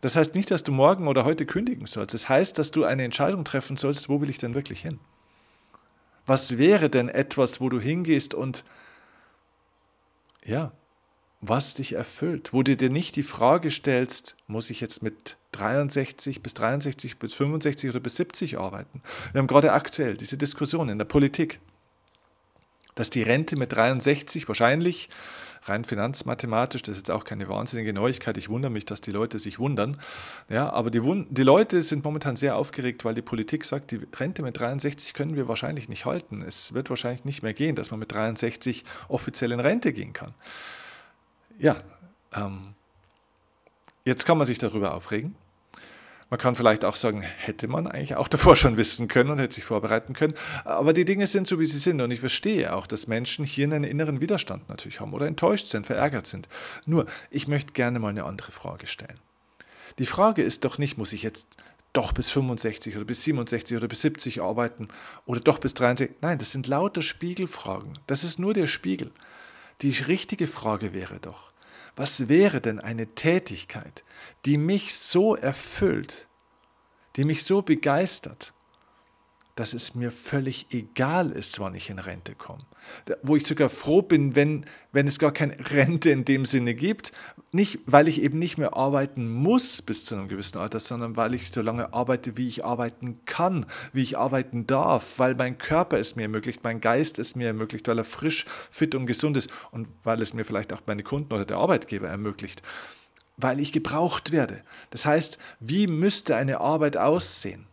Das 0.00 0.16
heißt 0.16 0.34
nicht, 0.34 0.50
dass 0.50 0.64
du 0.64 0.72
morgen 0.72 1.06
oder 1.06 1.24
heute 1.24 1.46
kündigen 1.46 1.86
sollst. 1.86 2.12
Das 2.12 2.28
heißt, 2.28 2.58
dass 2.58 2.72
du 2.72 2.82
eine 2.82 3.04
Entscheidung 3.04 3.44
treffen 3.44 3.76
sollst, 3.76 4.08
wo 4.08 4.20
will 4.20 4.28
ich 4.28 4.38
denn 4.38 4.56
wirklich 4.56 4.80
hin? 4.80 4.98
Was 6.26 6.58
wäre 6.58 6.90
denn 6.90 7.08
etwas, 7.08 7.60
wo 7.60 7.68
du 7.68 7.78
hingehst 7.78 8.34
und 8.34 8.64
ja, 10.44 10.72
was 11.42 11.74
dich 11.74 11.92
erfüllt, 11.92 12.52
wo 12.52 12.64
du 12.64 12.76
dir 12.76 12.90
nicht 12.90 13.14
die 13.14 13.22
Frage 13.22 13.70
stellst, 13.70 14.34
muss 14.48 14.68
ich 14.68 14.80
jetzt 14.80 15.04
mit 15.04 15.36
63 15.52 16.42
bis 16.42 16.54
63 16.54 17.20
bis 17.20 17.34
65 17.34 17.90
oder 17.90 18.00
bis 18.00 18.16
70 18.16 18.58
arbeiten? 18.58 19.00
Wir 19.30 19.38
haben 19.38 19.46
gerade 19.46 19.72
aktuell 19.72 20.16
diese 20.16 20.36
Diskussion 20.36 20.88
in 20.88 20.98
der 20.98 21.04
Politik, 21.04 21.60
dass 22.94 23.10
die 23.10 23.22
Rente 23.22 23.56
mit 23.56 23.72
63 23.72 24.46
wahrscheinlich 24.48 25.08
rein 25.66 25.84
finanzmathematisch, 25.84 26.82
das 26.82 26.92
ist 26.92 26.98
jetzt 26.98 27.10
auch 27.10 27.24
keine 27.24 27.48
wahnsinnige 27.48 27.92
Neuigkeit, 27.92 28.36
ich 28.36 28.48
wundere 28.48 28.70
mich, 28.70 28.84
dass 28.84 29.00
die 29.00 29.12
Leute 29.12 29.38
sich 29.38 29.58
wundern. 29.58 29.98
Ja, 30.48 30.70
aber 30.70 30.90
die, 30.90 31.00
die 31.30 31.42
Leute 31.42 31.82
sind 31.82 32.04
momentan 32.04 32.36
sehr 32.36 32.56
aufgeregt, 32.56 33.04
weil 33.04 33.14
die 33.14 33.22
Politik 33.22 33.64
sagt, 33.64 33.90
die 33.90 34.00
Rente 34.18 34.42
mit 34.42 34.58
63 34.58 35.14
können 35.14 35.36
wir 35.36 35.48
wahrscheinlich 35.48 35.88
nicht 35.88 36.04
halten. 36.04 36.42
Es 36.46 36.74
wird 36.74 36.90
wahrscheinlich 36.90 37.24
nicht 37.24 37.42
mehr 37.42 37.54
gehen, 37.54 37.76
dass 37.76 37.90
man 37.90 38.00
mit 38.00 38.12
63 38.12 38.84
offiziell 39.08 39.52
in 39.52 39.60
Rente 39.60 39.92
gehen 39.92 40.12
kann. 40.12 40.34
Ja, 41.58 41.76
ähm, 42.34 42.74
jetzt 44.04 44.26
kann 44.26 44.36
man 44.36 44.46
sich 44.46 44.58
darüber 44.58 44.94
aufregen. 44.94 45.34
Man 46.34 46.40
kann 46.40 46.56
vielleicht 46.56 46.84
auch 46.84 46.96
sagen, 46.96 47.22
hätte 47.22 47.68
man 47.68 47.86
eigentlich 47.86 48.16
auch 48.16 48.26
davor 48.26 48.56
schon 48.56 48.76
wissen 48.76 49.06
können 49.06 49.30
und 49.30 49.38
hätte 49.38 49.54
sich 49.54 49.62
vorbereiten 49.62 50.14
können. 50.14 50.34
Aber 50.64 50.92
die 50.92 51.04
Dinge 51.04 51.28
sind 51.28 51.46
so, 51.46 51.60
wie 51.60 51.64
sie 51.64 51.78
sind. 51.78 52.00
Und 52.00 52.10
ich 52.10 52.18
verstehe 52.18 52.74
auch, 52.74 52.88
dass 52.88 53.06
Menschen 53.06 53.44
hier 53.44 53.66
einen 53.66 53.84
inneren 53.84 54.20
Widerstand 54.20 54.68
natürlich 54.68 54.98
haben 54.98 55.12
oder 55.12 55.28
enttäuscht 55.28 55.68
sind, 55.68 55.86
verärgert 55.86 56.26
sind. 56.26 56.48
Nur, 56.86 57.06
ich 57.30 57.46
möchte 57.46 57.72
gerne 57.72 58.00
mal 58.00 58.08
eine 58.08 58.24
andere 58.24 58.50
Frage 58.50 58.88
stellen. 58.88 59.20
Die 60.00 60.06
Frage 60.06 60.42
ist 60.42 60.64
doch 60.64 60.76
nicht, 60.76 60.98
muss 60.98 61.12
ich 61.12 61.22
jetzt 61.22 61.46
doch 61.92 62.10
bis 62.10 62.32
65 62.32 62.96
oder 62.96 63.04
bis 63.04 63.22
67 63.22 63.76
oder 63.76 63.86
bis 63.86 64.00
70 64.00 64.42
arbeiten 64.42 64.88
oder 65.26 65.38
doch 65.38 65.60
bis 65.60 65.74
63. 65.74 66.16
Nein, 66.20 66.38
das 66.38 66.50
sind 66.50 66.66
lauter 66.66 67.02
Spiegelfragen. 67.02 67.92
Das 68.08 68.24
ist 68.24 68.40
nur 68.40 68.54
der 68.54 68.66
Spiegel. 68.66 69.12
Die 69.82 69.90
richtige 69.90 70.48
Frage 70.48 70.92
wäre 70.94 71.20
doch, 71.20 71.52
was 71.96 72.28
wäre 72.28 72.60
denn 72.60 72.80
eine 72.80 73.14
Tätigkeit, 73.14 74.04
die 74.46 74.56
mich 74.56 74.94
so 74.94 75.36
erfüllt, 75.36 76.28
die 77.16 77.24
mich 77.24 77.44
so 77.44 77.62
begeistert, 77.62 78.53
dass 79.54 79.72
es 79.72 79.94
mir 79.94 80.10
völlig 80.10 80.66
egal 80.70 81.30
ist, 81.30 81.60
wann 81.60 81.76
ich 81.76 81.88
in 81.88 82.00
Rente 82.00 82.34
komme. 82.34 82.64
Wo 83.22 83.36
ich 83.36 83.46
sogar 83.46 83.68
froh 83.68 84.02
bin, 84.02 84.34
wenn, 84.34 84.66
wenn 84.90 85.06
es 85.06 85.20
gar 85.20 85.32
keine 85.32 85.56
Rente 85.70 86.10
in 86.10 86.24
dem 86.24 86.44
Sinne 86.44 86.74
gibt. 86.74 87.12
Nicht, 87.52 87.78
weil 87.86 88.08
ich 88.08 88.20
eben 88.20 88.40
nicht 88.40 88.58
mehr 88.58 88.76
arbeiten 88.76 89.28
muss 89.28 89.80
bis 89.80 90.04
zu 90.04 90.16
einem 90.16 90.26
gewissen 90.26 90.58
Alter, 90.58 90.80
sondern 90.80 91.16
weil 91.16 91.34
ich 91.34 91.52
so 91.52 91.62
lange 91.62 91.94
arbeite, 91.94 92.36
wie 92.36 92.48
ich 92.48 92.64
arbeiten 92.64 93.20
kann, 93.26 93.66
wie 93.92 94.02
ich 94.02 94.18
arbeiten 94.18 94.66
darf, 94.66 95.20
weil 95.20 95.36
mein 95.36 95.56
Körper 95.56 96.00
es 96.00 96.16
mir 96.16 96.22
ermöglicht, 96.22 96.64
mein 96.64 96.80
Geist 96.80 97.20
es 97.20 97.36
mir 97.36 97.46
ermöglicht, 97.46 97.86
weil 97.86 97.98
er 97.98 98.04
frisch, 98.04 98.46
fit 98.70 98.96
und 98.96 99.06
gesund 99.06 99.36
ist 99.36 99.50
und 99.70 99.86
weil 100.02 100.20
es 100.20 100.34
mir 100.34 100.44
vielleicht 100.44 100.72
auch 100.72 100.82
meine 100.86 101.04
Kunden 101.04 101.32
oder 101.32 101.44
der 101.44 101.58
Arbeitgeber 101.58 102.08
ermöglicht 102.08 102.62
weil 103.36 103.58
ich 103.58 103.72
gebraucht 103.72 104.30
werde. 104.30 104.62
Das 104.90 105.06
heißt, 105.06 105.38
wie 105.58 105.88
müsste 105.88 106.36
eine 106.36 106.60
Arbeit 106.60 106.96
aussehen, 106.96 107.66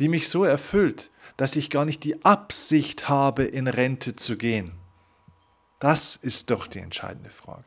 die 0.00 0.08
mich 0.08 0.28
so 0.28 0.44
erfüllt, 0.44 1.10
dass 1.36 1.56
ich 1.56 1.70
gar 1.70 1.84
nicht 1.84 2.04
die 2.04 2.24
Absicht 2.24 3.08
habe, 3.08 3.44
in 3.44 3.68
Rente 3.68 4.16
zu 4.16 4.36
gehen? 4.36 4.72
Das 5.78 6.16
ist 6.16 6.50
doch 6.50 6.66
die 6.66 6.80
entscheidende 6.80 7.30
Frage. 7.30 7.64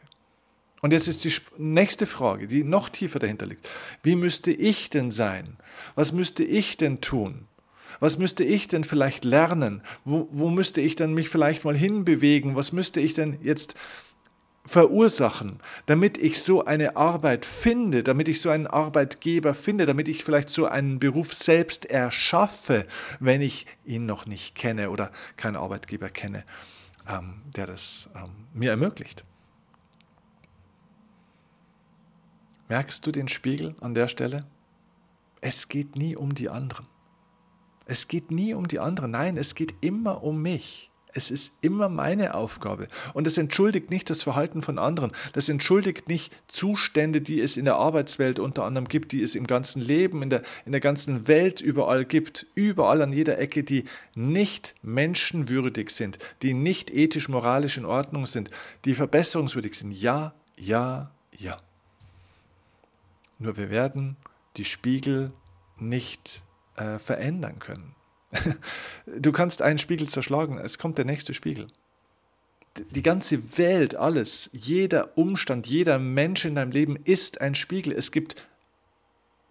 Und 0.81 0.93
jetzt 0.93 1.07
ist 1.07 1.23
die 1.23 1.33
nächste 1.57 2.07
Frage, 2.07 2.47
die 2.47 2.63
noch 2.63 2.89
tiefer 2.89 3.19
dahinter 3.19 3.45
liegt. 3.45 3.69
Wie 4.03 4.15
müsste 4.15 4.51
ich 4.51 4.89
denn 4.89 5.11
sein? 5.11 5.57
Was 5.95 6.11
müsste 6.11 6.43
ich 6.43 6.75
denn 6.75 7.01
tun? 7.01 7.47
Was 7.99 8.17
müsste 8.17 8.43
ich 8.43 8.67
denn 8.67 8.83
vielleicht 8.83 9.25
lernen? 9.25 9.83
Wo, 10.05 10.27
wo 10.31 10.49
müsste 10.49 10.81
ich 10.81 10.95
denn 10.95 11.13
mich 11.13 11.29
vielleicht 11.29 11.65
mal 11.65 11.75
hinbewegen? 11.75 12.55
Was 12.55 12.71
müsste 12.71 12.99
ich 12.99 13.13
denn 13.13 13.37
jetzt 13.43 13.75
verursachen, 14.65 15.59
damit 15.87 16.17
ich 16.17 16.41
so 16.41 16.65
eine 16.65 16.95
Arbeit 16.95 17.45
finde, 17.45 18.03
damit 18.03 18.27
ich 18.27 18.41
so 18.41 18.49
einen 18.49 18.67
Arbeitgeber 18.67 19.53
finde, 19.53 19.85
damit 19.85 20.07
ich 20.07 20.23
vielleicht 20.23 20.49
so 20.49 20.65
einen 20.65 20.99
Beruf 20.99 21.33
selbst 21.33 21.85
erschaffe, 21.85 22.85
wenn 23.19 23.41
ich 23.41 23.65
ihn 23.85 24.05
noch 24.05 24.25
nicht 24.25 24.53
kenne 24.55 24.91
oder 24.91 25.11
keinen 25.35 25.55
Arbeitgeber 25.55 26.09
kenne, 26.09 26.43
ähm, 27.09 27.41
der 27.55 27.65
das 27.65 28.09
ähm, 28.15 28.29
mir 28.53 28.69
ermöglicht. 28.71 29.23
Merkst 32.69 33.05
du 33.05 33.11
den 33.11 33.27
Spiegel 33.27 33.75
an 33.81 33.95
der 33.95 34.07
Stelle? 34.07 34.45
Es 35.41 35.67
geht 35.67 35.95
nie 35.95 36.15
um 36.15 36.35
die 36.35 36.49
anderen. 36.49 36.87
Es 37.85 38.07
geht 38.07 38.29
nie 38.29 38.53
um 38.53 38.67
die 38.67 38.79
anderen. 38.79 39.11
Nein, 39.11 39.37
es 39.37 39.55
geht 39.55 39.73
immer 39.81 40.23
um 40.23 40.41
mich. 40.41 40.90
Es 41.13 41.31
ist 41.31 41.53
immer 41.61 41.89
meine 41.89 42.35
Aufgabe. 42.35 42.87
Und 43.13 43.27
das 43.27 43.37
entschuldigt 43.37 43.89
nicht 43.89 44.09
das 44.09 44.23
Verhalten 44.23 44.61
von 44.61 44.79
anderen. 44.79 45.11
Das 45.33 45.49
entschuldigt 45.49 46.07
nicht 46.07 46.35
Zustände, 46.47 47.21
die 47.21 47.41
es 47.41 47.57
in 47.57 47.65
der 47.65 47.75
Arbeitswelt 47.75 48.39
unter 48.39 48.63
anderem 48.63 48.87
gibt, 48.87 49.11
die 49.11 49.21
es 49.21 49.35
im 49.35 49.47
ganzen 49.47 49.81
Leben, 49.81 50.23
in 50.23 50.29
der, 50.29 50.43
in 50.65 50.71
der 50.71 50.81
ganzen 50.81 51.27
Welt 51.27 51.61
überall 51.61 52.05
gibt. 52.05 52.47
Überall 52.55 53.01
an 53.01 53.13
jeder 53.13 53.39
Ecke, 53.39 53.63
die 53.63 53.85
nicht 54.15 54.75
menschenwürdig 54.81 55.89
sind, 55.89 56.17
die 56.41 56.53
nicht 56.53 56.89
ethisch-moralisch 56.89 57.77
in 57.77 57.85
Ordnung 57.85 58.25
sind, 58.25 58.49
die 58.85 58.95
verbesserungswürdig 58.95 59.75
sind. 59.75 59.91
Ja, 59.91 60.33
ja, 60.55 61.11
ja. 61.37 61.57
Nur 63.39 63.57
wir 63.57 63.69
werden 63.69 64.17
die 64.57 64.65
Spiegel 64.65 65.31
nicht 65.77 66.43
äh, 66.75 66.99
verändern 66.99 67.59
können. 67.59 67.95
Du 69.05 69.31
kannst 69.31 69.61
einen 69.61 69.79
Spiegel 69.79 70.07
zerschlagen, 70.07 70.57
es 70.57 70.77
kommt 70.77 70.97
der 70.97 71.05
nächste 71.05 71.33
Spiegel. 71.33 71.67
Die 72.91 73.03
ganze 73.03 73.57
Welt, 73.57 73.95
alles, 73.95 74.49
jeder 74.53 75.17
Umstand, 75.17 75.67
jeder 75.67 75.99
Mensch 75.99 76.45
in 76.45 76.55
deinem 76.55 76.71
Leben 76.71 76.95
ist 76.95 77.41
ein 77.41 77.55
Spiegel. 77.55 77.91
Es 77.93 78.11
gibt 78.11 78.35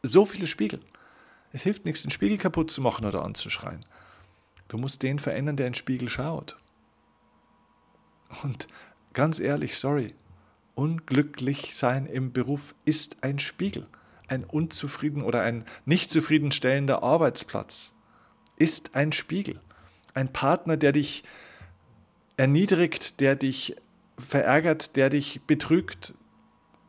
so 0.03 0.25
viele 0.25 0.47
Spiegel. 0.47 0.81
Es 1.53 1.63
hilft 1.63 1.85
nichts, 1.85 2.03
den 2.03 2.11
Spiegel 2.11 2.39
kaputt 2.39 2.71
zu 2.71 2.81
machen 2.81 3.05
oder 3.05 3.25
anzuschreien. 3.25 3.85
Du 4.69 4.79
musst 4.79 5.03
den 5.03 5.19
verändern, 5.19 5.57
der 5.57 5.67
in 5.67 5.73
den 5.73 5.79
Spiegel 5.79 6.09
schaut. 6.09 6.57
Und 8.43 8.69
ganz 9.13 9.41
ehrlich, 9.41 9.77
sorry, 9.77 10.15
unglücklich 10.75 11.77
sein 11.77 12.07
im 12.07 12.33
Beruf 12.33 12.75
ist 12.85 13.23
ein 13.23 13.39
Spiegel. 13.39 13.87
Ein 14.29 14.45
unzufrieden 14.45 15.23
oder 15.23 15.43
ein 15.43 15.65
nicht 15.85 16.11
zufriedenstellender 16.11 17.03
Arbeitsplatz 17.03 17.93
ist 18.61 18.95
ein 18.95 19.13
Spiegel. 19.13 19.59
Ein 20.15 20.33
Partner, 20.33 20.77
der 20.77 20.93
dich 20.93 21.25
erniedrigt, 22.37 23.21
der 23.21 23.35
dich 23.35 23.75
verärgert, 24.19 24.97
der 24.97 25.11
dich 25.11 25.41
betrügt, 25.47 26.15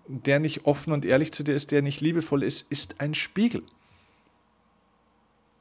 der 0.08 0.40
nicht 0.40 0.66
offen 0.66 0.92
und 0.94 1.06
ehrlich 1.06 1.32
zu 1.32 1.44
dir 1.44 1.56
ist, 1.56 1.72
der 1.72 1.82
nicht 1.82 2.02
liebevoll 2.02 2.44
ist, 2.44 2.70
ist 2.72 3.00
ein 3.00 3.14
Spiegel. 3.14 3.64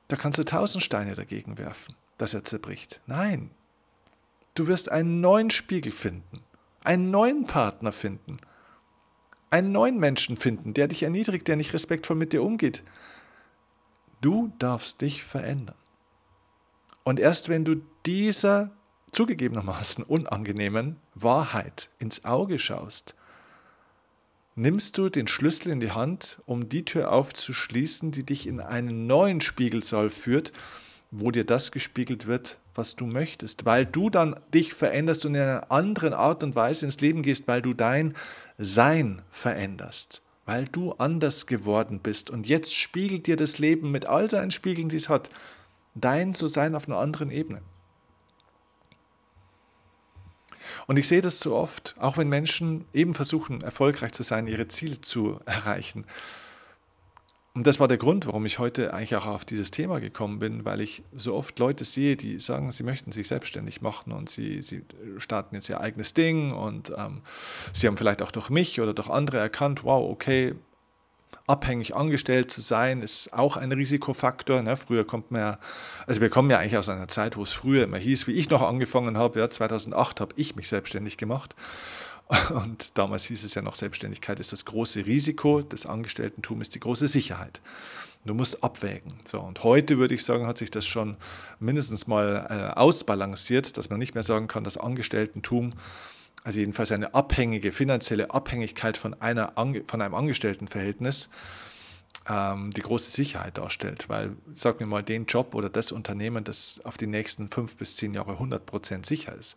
Da 0.08 0.16
kannst 0.16 0.38
du 0.38 0.44
tausend 0.44 0.82
Steine 0.82 1.14
dagegen 1.14 1.56
werfen, 1.56 1.94
dass 2.18 2.34
er 2.34 2.42
zerbricht. 2.42 3.00
Nein, 3.06 3.50
du 4.54 4.66
wirst 4.66 4.90
einen 4.90 5.20
neuen 5.20 5.50
Spiegel 5.50 5.92
finden, 5.92 6.40
einen 6.82 7.12
neuen 7.12 7.44
Partner 7.44 7.92
finden, 7.92 8.38
einen 9.50 9.70
neuen 9.70 9.98
Menschen 9.98 10.36
finden, 10.36 10.74
der 10.74 10.88
dich 10.88 11.04
erniedrigt, 11.04 11.46
der 11.46 11.56
nicht 11.56 11.72
respektvoll 11.72 12.16
mit 12.16 12.32
dir 12.32 12.42
umgeht. 12.42 12.82
Du 14.20 14.52
darfst 14.58 15.00
dich 15.00 15.22
verändern. 15.22 15.76
Und 17.10 17.18
erst 17.18 17.48
wenn 17.48 17.64
du 17.64 17.82
dieser 18.06 18.70
zugegebenermaßen 19.10 20.04
unangenehmen 20.04 20.94
Wahrheit 21.16 21.90
ins 21.98 22.24
Auge 22.24 22.60
schaust, 22.60 23.16
nimmst 24.54 24.96
du 24.96 25.08
den 25.08 25.26
Schlüssel 25.26 25.72
in 25.72 25.80
die 25.80 25.90
Hand, 25.90 26.40
um 26.46 26.68
die 26.68 26.84
Tür 26.84 27.10
aufzuschließen, 27.10 28.12
die 28.12 28.22
dich 28.22 28.46
in 28.46 28.60
einen 28.60 29.08
neuen 29.08 29.40
Spiegelsaal 29.40 30.08
führt, 30.08 30.52
wo 31.10 31.32
dir 31.32 31.42
das 31.42 31.72
gespiegelt 31.72 32.28
wird, 32.28 32.60
was 32.76 32.94
du 32.94 33.06
möchtest, 33.06 33.64
weil 33.64 33.86
du 33.86 34.08
dann 34.08 34.38
dich 34.54 34.72
veränderst 34.72 35.26
und 35.26 35.34
in 35.34 35.40
einer 35.40 35.72
anderen 35.72 36.14
Art 36.14 36.44
und 36.44 36.54
Weise 36.54 36.84
ins 36.84 37.00
Leben 37.00 37.22
gehst, 37.22 37.48
weil 37.48 37.60
du 37.60 37.74
dein 37.74 38.14
Sein 38.56 39.22
veränderst, 39.32 40.22
weil 40.46 40.66
du 40.66 40.92
anders 40.92 41.48
geworden 41.48 41.98
bist. 42.00 42.30
Und 42.30 42.46
jetzt 42.46 42.72
spiegelt 42.72 43.26
dir 43.26 43.34
das 43.34 43.58
Leben 43.58 43.90
mit 43.90 44.06
all 44.06 44.30
seinen 44.30 44.52
Spiegeln, 44.52 44.88
die 44.88 44.96
es 44.96 45.08
hat, 45.08 45.28
dein 45.94 46.34
zu 46.34 46.48
sein 46.48 46.74
auf 46.74 46.86
einer 46.88 46.98
anderen 46.98 47.30
Ebene. 47.30 47.62
Und 50.86 50.96
ich 50.96 51.08
sehe 51.08 51.20
das 51.20 51.40
so 51.40 51.54
oft, 51.54 51.94
auch 51.98 52.16
wenn 52.16 52.28
Menschen 52.28 52.84
eben 52.92 53.14
versuchen, 53.14 53.62
erfolgreich 53.62 54.12
zu 54.12 54.22
sein, 54.22 54.46
ihre 54.46 54.68
Ziele 54.68 55.00
zu 55.00 55.40
erreichen. 55.46 56.04
Und 57.52 57.66
das 57.66 57.80
war 57.80 57.88
der 57.88 57.98
Grund, 57.98 58.26
warum 58.26 58.46
ich 58.46 58.60
heute 58.60 58.94
eigentlich 58.94 59.16
auch 59.16 59.26
auf 59.26 59.44
dieses 59.44 59.72
Thema 59.72 59.98
gekommen 59.98 60.38
bin, 60.38 60.64
weil 60.64 60.80
ich 60.80 61.02
so 61.12 61.34
oft 61.34 61.58
Leute 61.58 61.84
sehe, 61.84 62.16
die 62.16 62.38
sagen, 62.38 62.70
sie 62.70 62.84
möchten 62.84 63.10
sich 63.10 63.26
selbstständig 63.26 63.82
machen 63.82 64.12
und 64.12 64.30
sie, 64.30 64.62
sie 64.62 64.84
starten 65.18 65.56
jetzt 65.56 65.68
ihr 65.68 65.80
eigenes 65.80 66.14
Ding 66.14 66.52
und 66.52 66.92
ähm, 66.96 67.22
sie 67.72 67.88
haben 67.88 67.96
vielleicht 67.96 68.22
auch 68.22 68.30
durch 68.30 68.50
mich 68.50 68.80
oder 68.80 68.94
durch 68.94 69.10
andere 69.10 69.38
erkannt, 69.38 69.82
wow, 69.82 70.08
okay, 70.08 70.54
abhängig 71.50 71.96
angestellt 71.96 72.50
zu 72.50 72.60
sein, 72.60 73.02
ist 73.02 73.32
auch 73.32 73.56
ein 73.56 73.72
Risikofaktor. 73.72 74.62
Ne? 74.62 74.76
Früher 74.76 75.04
kommt 75.04 75.30
man 75.30 75.40
ja, 75.40 75.58
also 76.06 76.20
wir 76.20 76.30
kommen 76.30 76.48
ja 76.48 76.58
eigentlich 76.58 76.76
aus 76.76 76.88
einer 76.88 77.08
Zeit, 77.08 77.36
wo 77.36 77.42
es 77.42 77.52
früher 77.52 77.84
immer 77.84 77.98
hieß, 77.98 78.26
wie 78.28 78.32
ich 78.32 78.48
noch 78.50 78.62
angefangen 78.62 79.18
habe, 79.18 79.40
ja, 79.40 79.50
2008 79.50 80.20
habe 80.20 80.34
ich 80.36 80.54
mich 80.54 80.68
selbstständig 80.68 81.16
gemacht. 81.16 81.54
Und 82.50 82.96
damals 82.96 83.24
hieß 83.24 83.42
es 83.42 83.54
ja 83.54 83.62
noch, 83.62 83.74
Selbstständigkeit 83.74 84.38
ist 84.38 84.52
das 84.52 84.64
große 84.64 85.06
Risiko, 85.06 85.62
das 85.62 85.86
Angestelltentum 85.86 86.60
ist 86.60 86.74
die 86.76 86.80
große 86.80 87.08
Sicherheit. 87.08 87.60
Du 88.24 88.34
musst 88.34 88.62
abwägen. 88.62 89.14
So, 89.24 89.40
und 89.40 89.64
heute 89.64 89.96
würde 89.96 90.14
ich 90.14 90.22
sagen, 90.24 90.46
hat 90.46 90.58
sich 90.58 90.70
das 90.70 90.86
schon 90.86 91.16
mindestens 91.58 92.06
mal 92.06 92.46
äh, 92.50 92.78
ausbalanciert, 92.78 93.78
dass 93.78 93.88
man 93.88 93.98
nicht 93.98 94.14
mehr 94.14 94.22
sagen 94.22 94.46
kann, 94.46 94.62
das 94.62 94.76
Angestelltentum 94.76 95.72
also 96.44 96.58
jedenfalls 96.58 96.92
eine 96.92 97.14
abhängige, 97.14 97.72
finanzielle 97.72 98.30
Abhängigkeit 98.30 98.96
von, 98.96 99.20
einer, 99.20 99.52
von 99.86 100.00
einem 100.00 100.14
Angestelltenverhältnis, 100.14 101.28
ähm, 102.28 102.70
die 102.72 102.80
große 102.80 103.10
Sicherheit 103.10 103.58
darstellt. 103.58 104.08
Weil, 104.08 104.36
sag 104.52 104.80
mir 104.80 104.86
mal, 104.86 105.02
den 105.02 105.26
Job 105.26 105.54
oder 105.54 105.68
das 105.68 105.92
Unternehmen, 105.92 106.44
das 106.44 106.80
auf 106.84 106.96
die 106.96 107.06
nächsten 107.06 107.50
fünf 107.50 107.76
bis 107.76 107.96
zehn 107.96 108.14
Jahre 108.14 108.34
100% 108.34 109.06
sicher 109.06 109.34
ist, 109.34 109.56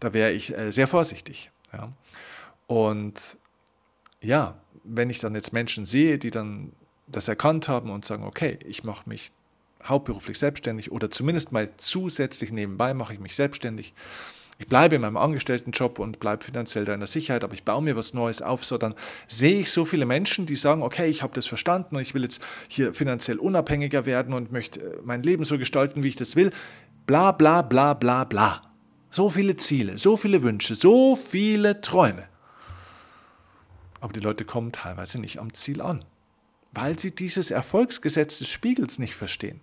da 0.00 0.14
wäre 0.14 0.32
ich 0.32 0.56
äh, 0.56 0.70
sehr 0.72 0.88
vorsichtig. 0.88 1.50
Ja. 1.72 1.92
Und 2.66 3.36
ja, 4.20 4.58
wenn 4.84 5.10
ich 5.10 5.18
dann 5.18 5.34
jetzt 5.34 5.52
Menschen 5.52 5.84
sehe, 5.86 6.18
die 6.18 6.30
dann 6.30 6.72
das 7.06 7.28
erkannt 7.28 7.68
haben 7.68 7.90
und 7.90 8.04
sagen, 8.04 8.24
okay, 8.24 8.58
ich 8.64 8.84
mache 8.84 9.08
mich 9.08 9.32
hauptberuflich 9.84 10.38
selbstständig 10.38 10.90
oder 10.90 11.10
zumindest 11.10 11.52
mal 11.52 11.68
zusätzlich 11.76 12.50
nebenbei 12.50 12.94
mache 12.94 13.12
ich 13.12 13.20
mich 13.20 13.34
selbstständig, 13.34 13.92
ich 14.58 14.68
bleibe 14.68 14.94
in 14.94 15.02
meinem 15.02 15.16
Angestelltenjob 15.16 15.98
und 15.98 16.20
bleibe 16.20 16.44
finanziell 16.44 16.84
da 16.84 16.94
in 16.94 17.00
der 17.00 17.08
Sicherheit, 17.08 17.42
aber 17.42 17.54
ich 17.54 17.64
baue 17.64 17.82
mir 17.82 17.96
was 17.96 18.14
Neues 18.14 18.40
auf, 18.40 18.64
so 18.64 18.78
dann 18.78 18.94
sehe 19.26 19.60
ich 19.60 19.70
so 19.70 19.84
viele 19.84 20.06
Menschen, 20.06 20.46
die 20.46 20.54
sagen, 20.54 20.82
okay, 20.82 21.08
ich 21.08 21.22
habe 21.22 21.34
das 21.34 21.46
verstanden 21.46 21.96
und 21.96 22.02
ich 22.02 22.14
will 22.14 22.22
jetzt 22.22 22.40
hier 22.68 22.94
finanziell 22.94 23.38
unabhängiger 23.38 24.06
werden 24.06 24.32
und 24.32 24.52
möchte 24.52 24.80
äh, 24.80 24.98
mein 25.04 25.22
Leben 25.22 25.44
so 25.44 25.58
gestalten, 25.58 26.02
wie 26.02 26.08
ich 26.08 26.16
das 26.16 26.36
will. 26.36 26.52
Bla 27.06 27.32
bla 27.32 27.62
bla 27.62 27.94
bla 27.94 28.24
bla. 28.24 28.62
So 29.10 29.28
viele 29.28 29.56
Ziele, 29.56 29.98
so 29.98 30.16
viele 30.16 30.42
Wünsche, 30.42 30.74
so 30.74 31.16
viele 31.16 31.80
Träume. 31.80 32.24
Aber 34.00 34.12
die 34.12 34.20
Leute 34.20 34.44
kommen 34.44 34.70
teilweise 34.70 35.18
nicht 35.18 35.38
am 35.38 35.52
Ziel 35.54 35.80
an, 35.80 36.04
weil 36.72 36.98
sie 36.98 37.14
dieses 37.14 37.50
Erfolgsgesetz 37.50 38.38
des 38.38 38.48
Spiegels 38.48 38.98
nicht 38.98 39.14
verstehen 39.14 39.60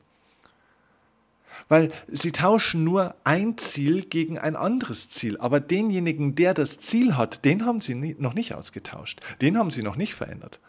weil 1.67 1.91
sie 2.07 2.31
tauschen 2.31 2.83
nur 2.83 3.15
ein 3.23 3.57
Ziel 3.57 4.03
gegen 4.03 4.37
ein 4.37 4.55
anderes 4.55 5.09
Ziel. 5.09 5.37
Aber 5.37 5.59
denjenigen, 5.59 6.35
der 6.35 6.53
das 6.53 6.79
Ziel 6.79 7.17
hat, 7.17 7.45
den 7.45 7.65
haben 7.65 7.81
sie 7.81 8.15
noch 8.17 8.33
nicht 8.33 8.53
ausgetauscht. 8.53 9.21
Den 9.41 9.57
haben 9.57 9.71
sie 9.71 9.83
noch 9.83 9.95
nicht 9.95 10.13
verändert. 10.13 10.59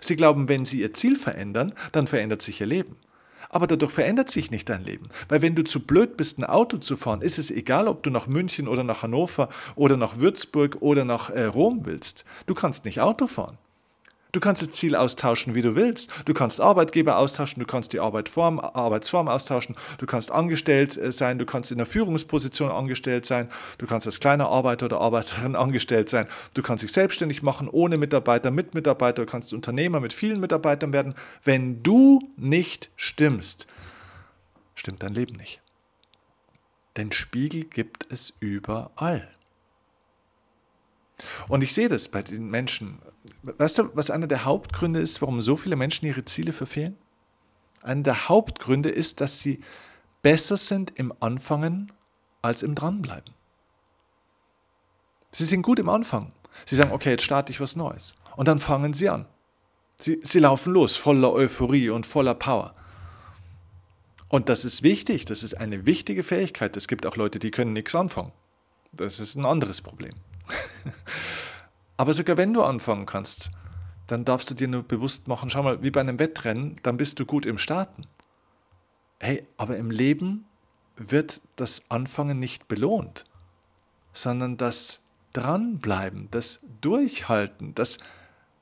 Sie 0.00 0.16
glauben, 0.16 0.48
wenn 0.48 0.64
sie 0.64 0.80
ihr 0.80 0.92
Ziel 0.92 1.16
verändern, 1.16 1.72
dann 1.92 2.06
verändert 2.06 2.42
sich 2.42 2.60
ihr 2.60 2.66
Leben. 2.66 2.96
Aber 3.50 3.66
dadurch 3.66 3.92
verändert 3.92 4.30
sich 4.30 4.50
nicht 4.50 4.68
dein 4.68 4.84
Leben. 4.84 5.08
Weil 5.28 5.40
wenn 5.40 5.54
du 5.54 5.64
zu 5.64 5.80
blöd 5.80 6.16
bist, 6.16 6.38
ein 6.38 6.44
Auto 6.44 6.76
zu 6.76 6.96
fahren, 6.96 7.22
ist 7.22 7.38
es 7.38 7.50
egal, 7.50 7.88
ob 7.88 8.02
du 8.02 8.10
nach 8.10 8.26
München 8.26 8.68
oder 8.68 8.84
nach 8.84 9.02
Hannover 9.02 9.48
oder 9.74 9.96
nach 9.96 10.18
Würzburg 10.18 10.76
oder 10.80 11.04
nach 11.04 11.30
äh, 11.30 11.44
Rom 11.44 11.80
willst. 11.84 12.24
Du 12.46 12.54
kannst 12.54 12.84
nicht 12.84 13.00
Auto 13.00 13.26
fahren. 13.26 13.56
Du 14.32 14.40
kannst 14.40 14.60
das 14.60 14.70
Ziel 14.70 14.94
austauschen, 14.94 15.54
wie 15.54 15.62
du 15.62 15.74
willst. 15.74 16.10
Du 16.26 16.34
kannst 16.34 16.60
Arbeitgeber 16.60 17.16
austauschen, 17.16 17.60
du 17.60 17.66
kannst 17.66 17.94
die 17.94 18.00
Arbeitsform, 18.00 18.60
Arbeitsform 18.60 19.26
austauschen, 19.26 19.74
du 19.96 20.04
kannst 20.04 20.30
angestellt 20.30 20.98
äh, 20.98 21.12
sein, 21.12 21.38
du 21.38 21.46
kannst 21.46 21.70
in 21.70 21.78
der 21.78 21.86
Führungsposition 21.86 22.70
angestellt 22.70 23.24
sein, 23.24 23.48
du 23.78 23.86
kannst 23.86 24.06
als 24.06 24.20
kleiner 24.20 24.48
Arbeiter 24.48 24.86
oder 24.86 25.00
Arbeiterin 25.00 25.56
angestellt 25.56 26.10
sein, 26.10 26.26
du 26.52 26.62
kannst 26.62 26.84
dich 26.84 26.92
selbstständig 26.92 27.42
machen, 27.42 27.68
ohne 27.70 27.96
Mitarbeiter, 27.96 28.50
mit 28.50 28.74
Mitarbeiter, 28.74 29.24
du 29.24 29.30
kannst 29.30 29.54
Unternehmer 29.54 30.00
mit 30.00 30.12
vielen 30.12 30.40
Mitarbeitern 30.40 30.92
werden. 30.92 31.14
Wenn 31.42 31.82
du 31.82 32.20
nicht 32.36 32.90
stimmst, 32.96 33.66
stimmt 34.74 35.02
dein 35.02 35.14
Leben 35.14 35.36
nicht. 35.36 35.62
Denn 36.98 37.12
Spiegel 37.12 37.64
gibt 37.64 38.12
es 38.12 38.34
überall. 38.40 39.26
Und 41.48 41.62
ich 41.62 41.72
sehe 41.72 41.88
das 41.88 42.08
bei 42.08 42.22
den 42.22 42.50
Menschen. 42.50 42.98
Weißt 43.42 43.78
du, 43.78 43.90
was 43.94 44.10
einer 44.10 44.26
der 44.26 44.44
Hauptgründe 44.44 45.00
ist, 45.00 45.20
warum 45.22 45.40
so 45.40 45.56
viele 45.56 45.76
Menschen 45.76 46.06
ihre 46.06 46.24
Ziele 46.24 46.52
verfehlen? 46.52 46.96
Einer 47.82 48.02
der 48.02 48.28
Hauptgründe 48.28 48.90
ist, 48.90 49.20
dass 49.20 49.40
sie 49.40 49.60
besser 50.22 50.56
sind 50.56 50.92
im 50.96 51.12
Anfangen 51.20 51.92
als 52.42 52.62
im 52.62 52.74
Dranbleiben. 52.74 53.34
Sie 55.32 55.44
sind 55.44 55.62
gut 55.62 55.78
im 55.78 55.88
Anfang. 55.88 56.32
Sie 56.64 56.76
sagen, 56.76 56.92
okay, 56.92 57.10
jetzt 57.10 57.22
starte 57.22 57.52
ich 57.52 57.60
was 57.60 57.76
Neues. 57.76 58.14
Und 58.36 58.48
dann 58.48 58.58
fangen 58.58 58.94
sie 58.94 59.08
an. 59.08 59.26
Sie, 60.00 60.20
sie 60.22 60.38
laufen 60.38 60.72
los, 60.72 60.96
voller 60.96 61.32
Euphorie 61.32 61.90
und 61.90 62.06
voller 62.06 62.34
Power. 62.34 62.74
Und 64.28 64.48
das 64.48 64.64
ist 64.64 64.82
wichtig, 64.82 65.24
das 65.24 65.42
ist 65.42 65.54
eine 65.54 65.86
wichtige 65.86 66.22
Fähigkeit. 66.22 66.76
Es 66.76 66.86
gibt 66.86 67.06
auch 67.06 67.16
Leute, 67.16 67.38
die 67.38 67.50
können 67.50 67.72
nichts 67.72 67.94
anfangen. 67.94 68.32
Das 68.92 69.20
ist 69.20 69.36
ein 69.36 69.46
anderes 69.46 69.80
Problem. 69.80 70.14
Aber 71.98 72.14
sogar 72.14 72.38
wenn 72.38 72.54
du 72.54 72.62
anfangen 72.62 73.04
kannst, 73.04 73.50
dann 74.06 74.24
darfst 74.24 74.50
du 74.50 74.54
dir 74.54 74.68
nur 74.68 74.84
bewusst 74.84 75.28
machen, 75.28 75.50
schau 75.50 75.62
mal, 75.62 75.82
wie 75.82 75.90
bei 75.90 76.00
einem 76.00 76.18
Wettrennen, 76.18 76.78
dann 76.82 76.96
bist 76.96 77.20
du 77.20 77.26
gut 77.26 77.44
im 77.44 77.58
Starten. 77.58 78.06
Hey, 79.20 79.46
aber 79.58 79.76
im 79.76 79.90
Leben 79.90 80.46
wird 80.96 81.40
das 81.56 81.82
Anfangen 81.90 82.38
nicht 82.38 82.68
belohnt, 82.68 83.26
sondern 84.12 84.56
das 84.56 85.00
Dranbleiben, 85.32 86.28
das 86.30 86.60
Durchhalten, 86.80 87.74
das 87.74 87.98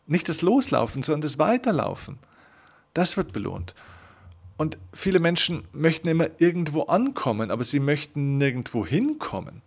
nicht 0.06 0.28
das 0.28 0.40
Loslaufen, 0.42 1.02
sondern 1.02 1.22
das 1.22 1.38
Weiterlaufen. 1.38 2.18
Das 2.94 3.16
wird 3.16 3.32
belohnt. 3.32 3.74
Und 4.56 4.78
viele 4.94 5.20
Menschen 5.20 5.68
möchten 5.72 6.08
immer 6.08 6.28
irgendwo 6.38 6.84
ankommen, 6.84 7.50
aber 7.50 7.64
sie 7.64 7.80
möchten 7.80 8.38
nirgendwo 8.38 8.86
hinkommen. 8.86 9.60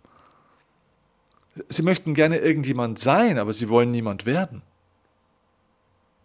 Sie 1.68 1.82
möchten 1.82 2.14
gerne 2.14 2.38
irgendjemand 2.38 2.98
sein, 2.98 3.38
aber 3.38 3.52
sie 3.52 3.68
wollen 3.68 3.90
niemand 3.90 4.26
werden. 4.26 4.62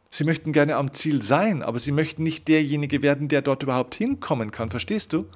Sie 0.09 0.23
möchten 0.23 0.53
gerne 0.53 0.77
am 0.77 0.93
Ziel 0.93 1.21
sein, 1.21 1.61
aber 1.61 1.79
sie 1.79 1.91
möchten 1.91 2.23
nicht 2.23 2.47
derjenige 2.47 3.01
werden, 3.01 3.27
der 3.27 3.41
dort 3.41 3.63
überhaupt 3.63 3.95
hinkommen 3.95 4.51
kann. 4.51 4.69
Verstehst 4.69 5.11
du? 5.13 5.27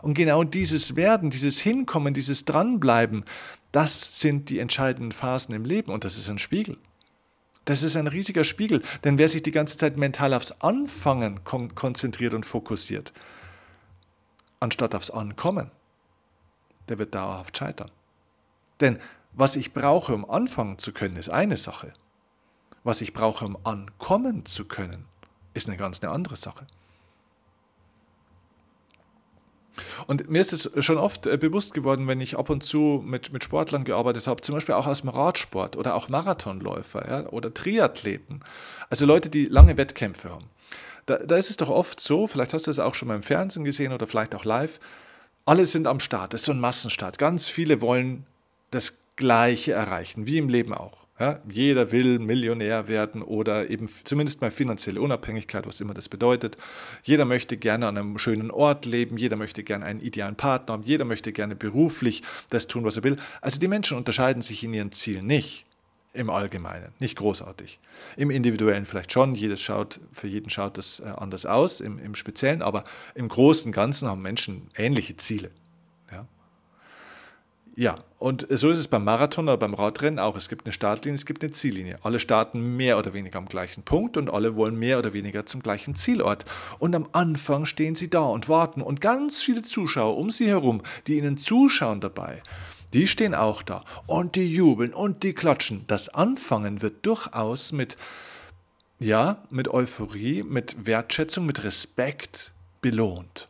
Und 0.00 0.14
genau 0.14 0.42
dieses 0.42 0.96
Werden, 0.96 1.30
dieses 1.30 1.60
Hinkommen, 1.60 2.14
dieses 2.14 2.44
Dranbleiben, 2.44 3.24
das 3.72 4.20
sind 4.20 4.48
die 4.48 4.58
entscheidenden 4.58 5.12
Phasen 5.12 5.54
im 5.54 5.64
Leben 5.64 5.92
und 5.92 6.04
das 6.04 6.16
ist 6.16 6.28
ein 6.28 6.38
Spiegel. 6.38 6.76
Das 7.64 7.82
ist 7.82 7.96
ein 7.96 8.08
riesiger 8.08 8.42
Spiegel, 8.42 8.82
denn 9.04 9.18
wer 9.18 9.28
sich 9.28 9.42
die 9.42 9.52
ganze 9.52 9.76
Zeit 9.76 9.96
mental 9.96 10.34
aufs 10.34 10.52
Anfangen 10.60 11.44
kon 11.44 11.74
konzentriert 11.74 12.34
und 12.34 12.44
fokussiert, 12.44 13.12
anstatt 14.58 14.94
aufs 14.94 15.10
Ankommen, 15.10 15.70
der 16.88 16.98
wird 16.98 17.14
dauerhaft 17.14 17.56
scheitern. 17.56 17.90
Denn 18.80 18.98
was 19.32 19.56
ich 19.56 19.72
brauche, 19.72 20.14
um 20.14 20.28
anfangen 20.28 20.78
zu 20.78 20.92
können, 20.92 21.16
ist 21.16 21.30
eine 21.30 21.56
Sache. 21.56 21.92
Was 22.84 23.00
ich 23.00 23.12
brauche, 23.12 23.44
um 23.44 23.56
ankommen 23.64 24.44
zu 24.44 24.64
können, 24.64 25.06
ist 25.54 25.68
eine 25.68 25.76
ganz 25.76 26.00
eine 26.00 26.12
andere 26.12 26.36
Sache. 26.36 26.66
Und 30.06 30.28
mir 30.28 30.40
ist 30.40 30.52
es 30.52 30.70
schon 30.84 30.98
oft 30.98 31.26
äh, 31.26 31.36
bewusst 31.36 31.74
geworden, 31.74 32.06
wenn 32.06 32.20
ich 32.20 32.36
ab 32.36 32.50
und 32.50 32.62
zu 32.62 33.02
mit, 33.04 33.32
mit 33.32 33.44
Sportlern 33.44 33.84
gearbeitet 33.84 34.26
habe, 34.26 34.40
zum 34.42 34.54
Beispiel 34.54 34.74
auch 34.74 34.86
aus 34.86 35.00
dem 35.00 35.08
Radsport 35.08 35.76
oder 35.76 35.94
auch 35.94 36.08
Marathonläufer 36.08 37.08
ja, 37.08 37.28
oder 37.30 37.54
Triathleten, 37.54 38.40
also 38.90 39.06
Leute, 39.06 39.30
die 39.30 39.46
lange 39.46 39.76
Wettkämpfe 39.76 40.30
haben. 40.30 40.46
Da, 41.06 41.18
da 41.18 41.36
ist 41.36 41.50
es 41.50 41.56
doch 41.56 41.70
oft 41.70 42.00
so, 42.00 42.26
vielleicht 42.26 42.52
hast 42.52 42.66
du 42.66 42.70
es 42.70 42.78
auch 42.78 42.94
schon 42.94 43.08
mal 43.08 43.16
im 43.16 43.22
Fernsehen 43.22 43.64
gesehen 43.64 43.92
oder 43.92 44.06
vielleicht 44.06 44.34
auch 44.34 44.44
live, 44.44 44.78
alle 45.44 45.66
sind 45.66 45.86
am 45.86 46.00
Start, 46.00 46.32
das 46.32 46.42
ist 46.42 46.46
so 46.46 46.52
ein 46.52 46.60
Massenstart. 46.60 47.18
Ganz 47.18 47.48
viele 47.48 47.80
wollen 47.80 48.26
das 48.70 48.98
Gleiche 49.16 49.72
erreichen, 49.72 50.26
wie 50.26 50.38
im 50.38 50.48
Leben 50.48 50.74
auch. 50.74 51.02
Ja, 51.20 51.40
jeder 51.48 51.92
will 51.92 52.18
Millionär 52.18 52.88
werden 52.88 53.22
oder 53.22 53.70
eben 53.70 53.88
zumindest 54.02 54.40
mal 54.40 54.50
finanzielle 54.50 55.00
Unabhängigkeit, 55.00 55.66
was 55.66 55.80
immer 55.80 55.94
das 55.94 56.08
bedeutet. 56.08 56.56
Jeder 57.04 57.26
möchte 57.26 57.56
gerne 57.56 57.86
an 57.86 57.96
einem 57.96 58.18
schönen 58.18 58.50
Ort 58.50 58.86
leben, 58.86 59.18
jeder 59.18 59.36
möchte 59.36 59.62
gerne 59.62 59.84
einen 59.84 60.00
idealen 60.00 60.34
Partner 60.34 60.72
haben, 60.72 60.82
jeder 60.82 61.04
möchte 61.04 61.32
gerne 61.32 61.54
beruflich 61.54 62.22
das 62.50 62.66
tun, 62.66 62.82
was 62.84 62.96
er 62.96 63.04
will. 63.04 63.16
Also 63.40 63.60
die 63.60 63.68
Menschen 63.68 63.98
unterscheiden 63.98 64.42
sich 64.42 64.64
in 64.64 64.74
ihren 64.74 64.90
Zielen 64.90 65.26
nicht 65.26 65.66
im 66.14 66.28
Allgemeinen, 66.28 66.92
nicht 66.98 67.16
großartig. 67.16 67.78
Im 68.16 68.30
Individuellen 68.30 68.84
vielleicht 68.84 69.12
schon, 69.12 69.34
jedes 69.34 69.60
schaut, 69.60 70.00
für 70.12 70.28
jeden 70.28 70.50
schaut 70.50 70.76
das 70.76 71.00
äh, 71.00 71.04
anders 71.04 71.46
aus, 71.46 71.80
im, 71.80 71.98
im 71.98 72.14
Speziellen, 72.14 72.62
aber 72.62 72.84
im 73.14 73.28
Großen 73.28 73.68
und 73.68 73.74
Ganzen 73.74 74.08
haben 74.08 74.22
Menschen 74.22 74.68
ähnliche 74.76 75.16
Ziele. 75.16 75.50
Ja, 77.74 77.94
und 78.18 78.46
so 78.50 78.68
ist 78.68 78.78
es 78.78 78.88
beim 78.88 79.04
Marathon 79.04 79.46
oder 79.46 79.56
beim 79.56 79.72
Radrennen 79.72 80.18
auch. 80.18 80.36
Es 80.36 80.50
gibt 80.50 80.66
eine 80.66 80.74
Startlinie, 80.74 81.14
es 81.14 81.24
gibt 81.24 81.42
eine 81.42 81.52
Ziellinie. 81.52 81.98
Alle 82.02 82.20
starten 82.20 82.76
mehr 82.76 82.98
oder 82.98 83.14
weniger 83.14 83.38
am 83.38 83.48
gleichen 83.48 83.82
Punkt 83.82 84.18
und 84.18 84.28
alle 84.28 84.56
wollen 84.56 84.78
mehr 84.78 84.98
oder 84.98 85.14
weniger 85.14 85.46
zum 85.46 85.62
gleichen 85.62 85.94
Zielort. 85.94 86.44
Und 86.78 86.94
am 86.94 87.08
Anfang 87.12 87.64
stehen 87.64 87.94
sie 87.94 88.10
da 88.10 88.20
und 88.20 88.50
warten 88.50 88.82
und 88.82 89.00
ganz 89.00 89.40
viele 89.40 89.62
Zuschauer 89.62 90.18
um 90.18 90.30
sie 90.30 90.48
herum, 90.48 90.82
die 91.06 91.16
ihnen 91.16 91.38
zuschauen 91.38 92.00
dabei, 92.00 92.42
die 92.92 93.08
stehen 93.08 93.34
auch 93.34 93.62
da 93.62 93.84
und 94.06 94.36
die 94.36 94.52
jubeln 94.52 94.92
und 94.92 95.22
die 95.22 95.32
klatschen. 95.32 95.84
Das 95.86 96.10
Anfangen 96.10 96.82
wird 96.82 97.06
durchaus 97.06 97.72
mit, 97.72 97.96
ja, 98.98 99.42
mit 99.48 99.68
Euphorie, 99.68 100.42
mit 100.42 100.84
Wertschätzung, 100.84 101.46
mit 101.46 101.64
Respekt 101.64 102.52
belohnt. 102.82 103.48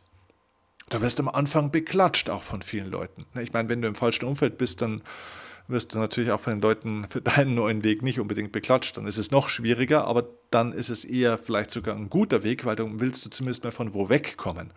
Du 0.89 1.01
wirst 1.01 1.19
am 1.19 1.29
Anfang 1.29 1.71
beklatscht, 1.71 2.29
auch 2.29 2.43
von 2.43 2.61
vielen 2.61 2.91
Leuten. 2.91 3.25
Ich 3.41 3.53
meine, 3.53 3.69
wenn 3.69 3.81
du 3.81 3.87
im 3.87 3.95
falschen 3.95 4.25
Umfeld 4.25 4.57
bist, 4.57 4.81
dann 4.81 5.01
wirst 5.67 5.93
du 5.93 5.99
natürlich 5.99 6.31
auch 6.31 6.39
von 6.39 6.53
den 6.53 6.61
Leuten 6.61 7.07
für 7.07 7.21
deinen 7.21 7.55
neuen 7.55 7.83
Weg 7.83 8.01
nicht 8.01 8.19
unbedingt 8.19 8.51
beklatscht. 8.51 8.97
Dann 8.97 9.07
ist 9.07 9.17
es 9.17 9.31
noch 9.31 9.49
schwieriger, 9.49 10.05
aber 10.05 10.27
dann 10.51 10.73
ist 10.73 10.89
es 10.89 11.05
eher 11.05 11.37
vielleicht 11.37 11.71
sogar 11.71 11.95
ein 11.95 12.09
guter 12.09 12.43
Weg, 12.43 12.65
weil 12.65 12.75
dann 12.75 12.99
willst 12.99 13.25
du 13.25 13.29
zumindest 13.29 13.63
mal 13.63 13.71
von 13.71 13.93
wo 13.93 14.09
wegkommen. 14.09 14.71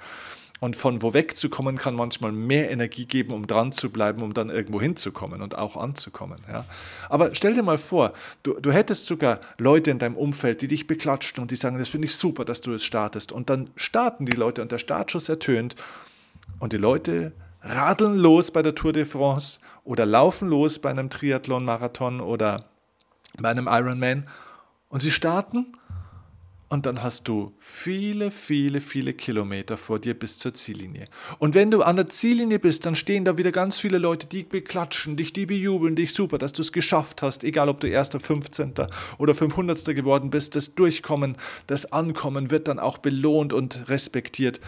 Und 0.59 0.75
von 0.75 1.03
wo 1.03 1.13
wegzukommen 1.13 1.77
kann 1.77 1.95
manchmal 1.95 2.33
mehr 2.33 2.71
Energie 2.71 3.05
geben, 3.05 3.35
um 3.35 3.47
dran 3.47 3.73
zu 3.73 3.91
bleiben, 3.91 4.23
um 4.23 4.33
dann 4.33 4.49
irgendwo 4.49 4.81
hinzukommen 4.81 5.43
und 5.43 5.59
auch 5.59 5.77
anzukommen. 5.77 6.41
Ja. 6.49 6.65
Aber 7.11 7.35
stell 7.35 7.53
dir 7.53 7.63
mal 7.63 7.77
vor, 7.77 8.15
du, 8.43 8.55
du 8.55 8.73
hättest 8.73 9.05
sogar 9.05 9.41
Leute 9.59 9.91
in 9.91 9.99
deinem 9.99 10.17
Umfeld, 10.17 10.63
die 10.63 10.69
dich 10.69 10.87
beklatschen 10.87 11.43
und 11.43 11.51
die 11.51 11.57
sagen, 11.57 11.79
das 11.79 11.91
finde 11.91 12.07
ich 12.07 12.17
super, 12.17 12.47
dass 12.47 12.63
du 12.63 12.73
es 12.73 12.85
startest. 12.85 13.33
Und 13.33 13.51
dann 13.51 13.69
starten 13.77 14.25
die 14.25 14.37
Leute 14.37 14.63
und 14.63 14.73
der 14.73 14.79
Startschuss 14.79 15.29
ertönt 15.29 15.77
und 16.59 16.73
die 16.73 16.79
Leute 16.79 17.33
radeln 17.61 18.17
los 18.17 18.51
bei 18.51 18.63
der 18.63 18.75
Tour 18.75 18.93
de 18.93 19.05
France 19.05 19.61
oder 19.85 20.07
laufen 20.07 20.49
los 20.49 20.79
bei 20.79 20.91
einem 20.91 21.11
Triathlon, 21.11 21.65
Marathon 21.65 22.21
oder 22.21 22.65
bei 23.39 23.51
einem 23.51 23.69
Ironman 23.71 24.27
und 24.89 25.01
sie 25.01 25.11
starten 25.11 25.77
und 26.69 26.85
dann 26.85 27.03
hast 27.03 27.29
du 27.29 27.53
viele, 27.59 28.33
viele, 28.33 28.81
viele 28.81 29.13
Kilometer 29.13 29.77
vor 29.77 30.01
dir 30.01 30.15
bis 30.15 30.39
zur 30.39 30.53
Ziellinie. 30.53 31.05
Und 31.39 31.55
wenn 31.55 31.71
du 31.71 31.83
an 31.83 31.95
der 31.95 32.09
Ziellinie 32.09 32.59
bist, 32.59 32.87
dann 32.87 32.97
stehen 32.97 33.25
da 33.25 33.39
wieder 33.39 33.53
ganz 33.53 33.79
viele 33.79 33.99
Leute, 33.99 34.27
die 34.27 34.43
beklatschen 34.43 35.17
dich, 35.17 35.33
die 35.33 35.47
bejubeln 35.47 35.95
dich 35.95 36.13
super, 36.13 36.39
dass 36.39 36.53
du 36.53 36.63
es 36.63 36.73
geschafft 36.73 37.23
hast, 37.23 37.45
egal 37.45 37.69
ob 37.69 37.79
du 37.81 37.87
erster, 37.87 38.19
15. 38.19 38.75
oder 39.19 39.35
500. 39.35 39.85
geworden 39.95 40.31
bist. 40.31 40.57
Das 40.57 40.75
Durchkommen, 40.75 41.37
das 41.69 41.93
Ankommen 41.93 42.51
wird 42.51 42.67
dann 42.67 42.81
auch 42.81 42.99
belohnt 42.99 43.53
und 43.53 43.89
respektiert. 43.89 44.61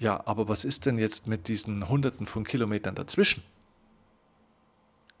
Ja, 0.00 0.20
aber 0.26 0.48
was 0.48 0.64
ist 0.64 0.86
denn 0.86 0.98
jetzt 0.98 1.28
mit 1.28 1.46
diesen 1.46 1.88
Hunderten 1.88 2.26
von 2.26 2.42
Kilometern 2.42 2.96
dazwischen? 2.96 3.42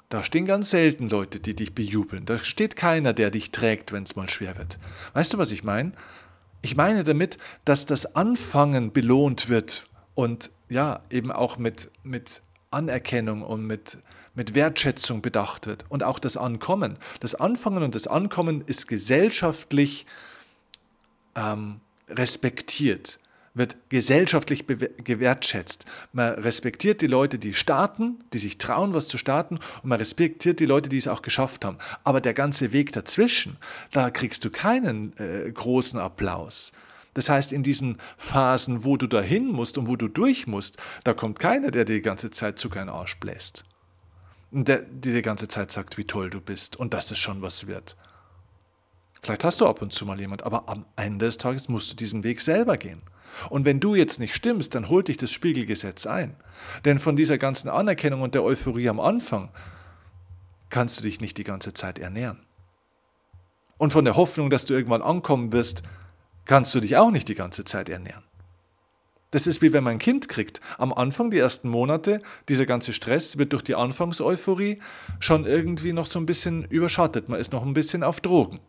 Da 0.08 0.22
stehen 0.22 0.44
ganz 0.44 0.70
selten 0.70 1.08
Leute, 1.08 1.40
die 1.40 1.54
dich 1.54 1.74
bejubeln. 1.74 2.26
Da 2.26 2.38
steht 2.38 2.76
keiner, 2.76 3.12
der 3.12 3.30
dich 3.30 3.50
trägt, 3.50 3.92
wenn 3.92 4.04
es 4.04 4.14
mal 4.14 4.28
schwer 4.28 4.56
wird. 4.56 4.78
Weißt 5.14 5.32
du, 5.32 5.38
was 5.38 5.50
ich 5.50 5.64
meine? 5.64 5.92
Ich 6.62 6.76
meine 6.76 7.02
damit, 7.02 7.38
dass 7.64 7.86
das 7.86 8.14
Anfangen 8.14 8.92
belohnt 8.92 9.48
wird 9.48 9.88
und 10.14 10.50
ja, 10.68 11.02
eben 11.10 11.32
auch 11.32 11.58
mit, 11.58 11.90
mit 12.02 12.42
Anerkennung 12.70 13.42
und 13.42 13.66
mit, 13.66 13.98
mit 14.34 14.54
Wertschätzung 14.54 15.22
bedacht 15.22 15.66
wird. 15.66 15.84
Und 15.88 16.02
auch 16.02 16.18
das 16.18 16.36
Ankommen. 16.36 16.98
Das 17.20 17.34
Anfangen 17.34 17.82
und 17.82 17.94
das 17.94 18.06
Ankommen 18.06 18.62
ist 18.66 18.86
gesellschaftlich 18.86 20.06
ähm, 21.34 21.80
respektiert 22.08 23.18
wird 23.56 23.76
gesellschaftlich 23.88 24.66
gewertschätzt. 24.66 25.86
Man 26.12 26.34
respektiert 26.34 27.00
die 27.00 27.06
Leute, 27.06 27.38
die 27.38 27.54
starten, 27.54 28.22
die 28.32 28.38
sich 28.38 28.58
trauen, 28.58 28.92
was 28.92 29.08
zu 29.08 29.16
starten, 29.16 29.58
und 29.82 29.88
man 29.88 29.98
respektiert 29.98 30.60
die 30.60 30.66
Leute, 30.66 30.90
die 30.90 30.98
es 30.98 31.08
auch 31.08 31.22
geschafft 31.22 31.64
haben. 31.64 31.78
Aber 32.04 32.20
der 32.20 32.34
ganze 32.34 32.72
Weg 32.72 32.92
dazwischen, 32.92 33.56
da 33.92 34.10
kriegst 34.10 34.44
du 34.44 34.50
keinen 34.50 35.16
äh, 35.18 35.50
großen 35.50 35.98
Applaus. 35.98 36.72
Das 37.14 37.30
heißt, 37.30 37.50
in 37.52 37.62
diesen 37.62 37.96
Phasen, 38.18 38.84
wo 38.84 38.98
du 38.98 39.06
dahin 39.06 39.46
musst 39.46 39.78
und 39.78 39.88
wo 39.88 39.96
du 39.96 40.08
durch 40.08 40.46
musst, 40.46 40.76
da 41.02 41.14
kommt 41.14 41.38
keiner, 41.38 41.70
der 41.70 41.86
dir 41.86 41.94
die 41.94 42.02
ganze 42.02 42.30
Zeit 42.30 42.58
Zucker 42.58 42.82
in 42.82 42.88
den 42.88 42.94
Arsch 42.94 43.16
bläst. 43.16 43.64
Der 44.50 44.82
dir 44.82 45.14
die 45.14 45.22
ganze 45.22 45.48
Zeit 45.48 45.72
sagt, 45.72 45.96
wie 45.96 46.04
toll 46.04 46.28
du 46.28 46.42
bist 46.42 46.76
und 46.76 46.92
dass 46.92 47.10
es 47.10 47.18
schon 47.18 47.40
was 47.40 47.66
wird. 47.66 47.96
Vielleicht 49.22 49.44
hast 49.44 49.62
du 49.62 49.66
ab 49.66 49.80
und 49.80 49.94
zu 49.94 50.04
mal 50.04 50.20
jemand, 50.20 50.42
aber 50.42 50.68
am 50.68 50.84
Ende 50.94 51.24
des 51.24 51.38
Tages 51.38 51.70
musst 51.70 51.90
du 51.90 51.96
diesen 51.96 52.22
Weg 52.22 52.42
selber 52.42 52.76
gehen. 52.76 53.00
Und 53.50 53.64
wenn 53.64 53.80
du 53.80 53.94
jetzt 53.94 54.20
nicht 54.20 54.34
stimmst, 54.34 54.74
dann 54.74 54.88
holt 54.88 55.08
dich 55.08 55.16
das 55.16 55.30
Spiegelgesetz 55.30 56.06
ein. 56.06 56.34
Denn 56.84 56.98
von 56.98 57.16
dieser 57.16 57.38
ganzen 57.38 57.68
Anerkennung 57.68 58.22
und 58.22 58.34
der 58.34 58.44
Euphorie 58.44 58.88
am 58.88 59.00
Anfang 59.00 59.50
kannst 60.70 60.98
du 60.98 61.02
dich 61.02 61.20
nicht 61.20 61.38
die 61.38 61.44
ganze 61.44 61.74
Zeit 61.74 61.98
ernähren. 61.98 62.38
Und 63.78 63.92
von 63.92 64.04
der 64.04 64.16
Hoffnung, 64.16 64.50
dass 64.50 64.64
du 64.64 64.74
irgendwann 64.74 65.02
ankommen 65.02 65.52
wirst, 65.52 65.82
kannst 66.44 66.74
du 66.74 66.80
dich 66.80 66.96
auch 66.96 67.10
nicht 67.10 67.28
die 67.28 67.34
ganze 67.34 67.64
Zeit 67.64 67.88
ernähren. 67.88 68.22
Das 69.32 69.46
ist 69.46 69.60
wie 69.60 69.72
wenn 69.72 69.84
man 69.84 69.94
ein 69.94 69.98
Kind 69.98 70.28
kriegt. 70.28 70.60
Am 70.78 70.92
Anfang, 70.92 71.30
die 71.30 71.38
ersten 71.38 71.68
Monate, 71.68 72.22
dieser 72.48 72.64
ganze 72.64 72.92
Stress 72.92 73.36
wird 73.36 73.52
durch 73.52 73.62
die 73.62 73.74
Anfangseuphorie 73.74 74.80
schon 75.18 75.44
irgendwie 75.44 75.92
noch 75.92 76.06
so 76.06 76.18
ein 76.18 76.26
bisschen 76.26 76.64
überschattet. 76.64 77.28
Man 77.28 77.40
ist 77.40 77.52
noch 77.52 77.64
ein 77.64 77.74
bisschen 77.74 78.02
auf 78.02 78.20
Drogen. 78.20 78.60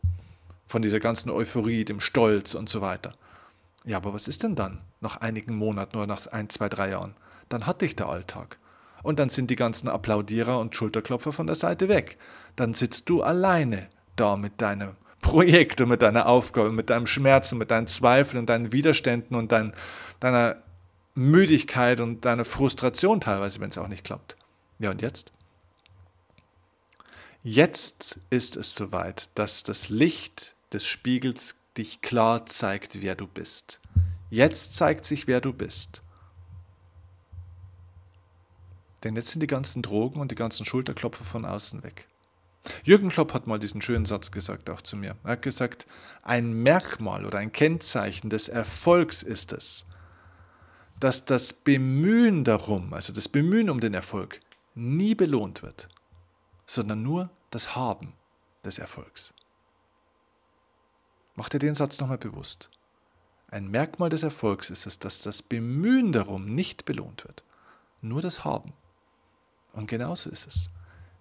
Von 0.65 0.81
dieser 0.81 0.99
ganzen 0.99 1.29
Euphorie, 1.29 1.85
dem 1.85 2.01
Stolz 2.01 2.53
und 2.53 2.67
so 2.67 2.81
weiter. 2.81 3.13
Ja, 3.87 3.95
aber 3.95 4.13
was 4.13 4.27
ist 4.27 4.43
denn 4.43 4.55
dann 4.55 4.81
nach 4.99 5.15
einigen 5.21 5.55
Monaten 5.55 5.95
oder 5.95 6.07
nach 6.07 6.27
ein, 6.27 6.49
zwei, 6.49 6.67
drei 6.67 6.89
Jahren? 6.89 7.15
Dann 7.47 7.65
hat 7.65 7.81
dich 7.81 7.95
der 7.95 8.09
Alltag. 8.09 8.57
Und 9.01 9.17
dann 9.17 9.29
sind 9.29 9.49
die 9.49 9.55
ganzen 9.55 9.87
Applaudierer 9.87 10.59
und 10.59 10.75
Schulterklopfer 10.75 11.31
von 11.31 11.47
der 11.47 11.55
Seite 11.55 11.87
weg. 11.87 12.17
Dann 12.57 12.73
sitzt 12.73 13.07
du 13.07 13.23
alleine 13.23 13.87
da 14.17 14.35
mit 14.35 14.59
deinem 14.59 14.97
Projekt 15.21 15.79
und 15.79 15.87
mit 15.87 16.01
deiner 16.01 16.25
Aufgabe, 16.25 16.73
mit 16.73 16.89
deinem 16.89 17.07
Schmerz 17.07 17.53
und 17.53 17.59
mit 17.59 17.71
deinen 17.71 17.87
Zweifeln 17.87 18.41
und 18.41 18.49
deinen 18.49 18.73
Widerständen 18.73 19.37
und 19.37 19.53
dein, 19.53 19.73
deiner 20.19 20.57
Müdigkeit 21.15 22.01
und 22.01 22.25
deiner 22.25 22.43
Frustration 22.43 23.21
teilweise, 23.21 23.61
wenn 23.61 23.69
es 23.69 23.77
auch 23.77 23.87
nicht 23.87 24.03
klappt. 24.03 24.35
Ja, 24.79 24.91
und 24.91 25.01
jetzt? 25.01 25.31
Jetzt 27.41 28.19
ist 28.31 28.57
es 28.57 28.75
soweit, 28.75 29.29
dass 29.35 29.63
das 29.63 29.87
Licht 29.87 30.55
des 30.73 30.85
Spiegels 30.85 31.55
dich 31.77 32.01
klar 32.01 32.45
zeigt, 32.45 33.01
wer 33.01 33.15
du 33.15 33.27
bist. 33.27 33.79
Jetzt 34.29 34.73
zeigt 34.75 35.05
sich, 35.05 35.27
wer 35.27 35.41
du 35.41 35.53
bist. 35.53 36.01
Denn 39.03 39.15
jetzt 39.15 39.31
sind 39.31 39.41
die 39.41 39.47
ganzen 39.47 39.81
Drogen 39.81 40.19
und 40.19 40.31
die 40.31 40.35
ganzen 40.35 40.65
Schulterklopfer 40.65 41.23
von 41.23 41.45
außen 41.45 41.83
weg. 41.83 42.07
Jürgen 42.83 43.09
Klopp 43.09 43.33
hat 43.33 43.47
mal 43.47 43.59
diesen 43.59 43.81
schönen 43.81 44.05
Satz 44.05 44.31
gesagt, 44.31 44.69
auch 44.69 44.81
zu 44.81 44.97
mir. 44.97 45.15
Er 45.23 45.31
hat 45.31 45.41
gesagt, 45.41 45.87
ein 46.23 46.51
Merkmal 46.63 47.25
oder 47.25 47.37
ein 47.37 47.51
Kennzeichen 47.51 48.29
des 48.29 48.49
Erfolgs 48.49 49.23
ist 49.23 49.53
es, 49.53 49.85
dass 50.99 51.25
das 51.25 51.53
Bemühen 51.53 52.43
darum, 52.43 52.93
also 52.93 53.13
das 53.13 53.29
Bemühen 53.29 53.69
um 53.69 53.79
den 53.79 53.93
Erfolg, 53.93 54.39
nie 54.75 55.15
belohnt 55.15 55.63
wird, 55.63 55.87
sondern 56.65 57.03
nur 57.03 57.29
das 57.51 57.75
Haben 57.75 58.13
des 58.65 58.79
Erfolgs. 58.79 59.33
Mach 61.37 61.49
dir 61.49 61.59
den 61.59 61.75
Satz 61.75 61.99
nochmal 61.99 62.17
bewusst. 62.17 62.71
Ein 63.49 63.69
Merkmal 63.69 64.09
des 64.09 64.23
Erfolgs 64.23 64.71
ist 64.71 64.87
es, 64.87 64.97
dass 64.97 65.21
das 65.21 65.43
Bemühen 65.43 66.11
darum 66.11 66.53
nicht 66.53 66.83
belohnt 66.83 67.23
wird, 67.25 67.43
nur 68.01 68.21
das 68.21 68.43
Haben. 68.43 68.73
Und 69.71 69.87
genauso 69.87 70.31
ist 70.31 70.47
es. 70.47 70.71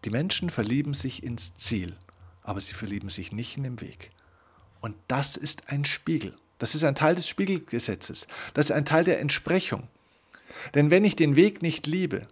Die 0.07 0.11
Menschen 0.11 0.49
verlieben 0.49 0.95
sich 0.95 1.23
ins 1.23 1.55
Ziel, 1.57 1.95
aber 2.43 2.63
sie 2.63 2.73
verlieben 2.73 3.11
sich 3.11 3.31
nicht 3.31 3.59
in 3.59 3.65
den 3.65 3.83
Weg. 3.83 4.11
Und 4.81 4.97
das 5.07 5.37
ist 5.37 5.71
ein 5.71 5.85
Spiegel. 5.85 6.35
Das 6.59 6.75
ist 6.75 6.85
ein 6.85 6.95
Teil 6.95 7.15
des 7.15 7.29
Spiegelgesetzes. 7.29 8.27
Das 8.55 8.71
ist 8.71 8.73
ein 8.73 8.87
Teil 8.87 9.05
der 9.05 9.21
Entsprechung. 9.21 9.87
Denn 10.75 10.91
wenn 10.91 11.05
ich 11.05 11.17
den 11.17 11.37
Weg 11.37 11.61
nicht 11.61 11.87
liebe 11.87 12.27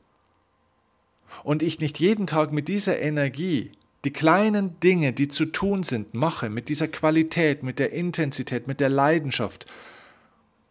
und 1.43 1.63
ich 1.63 1.81
nicht 1.81 2.01
jeden 2.01 2.27
Tag 2.27 2.51
mit 2.51 2.69
dieser 2.69 2.99
Energie 2.99 3.73
die 4.05 4.13
kleinen 4.13 4.79
Dinge, 4.81 5.13
die 5.13 5.29
zu 5.29 5.47
tun 5.47 5.83
sind, 5.83 6.15
mache, 6.15 6.51
mit 6.51 6.69
dieser 6.69 6.89
Qualität, 6.89 7.63
mit 7.63 7.79
der 7.79 7.93
Intensität, 7.93 8.67
mit 8.67 8.81
der 8.81 8.91
Leidenschaft, 8.91 9.67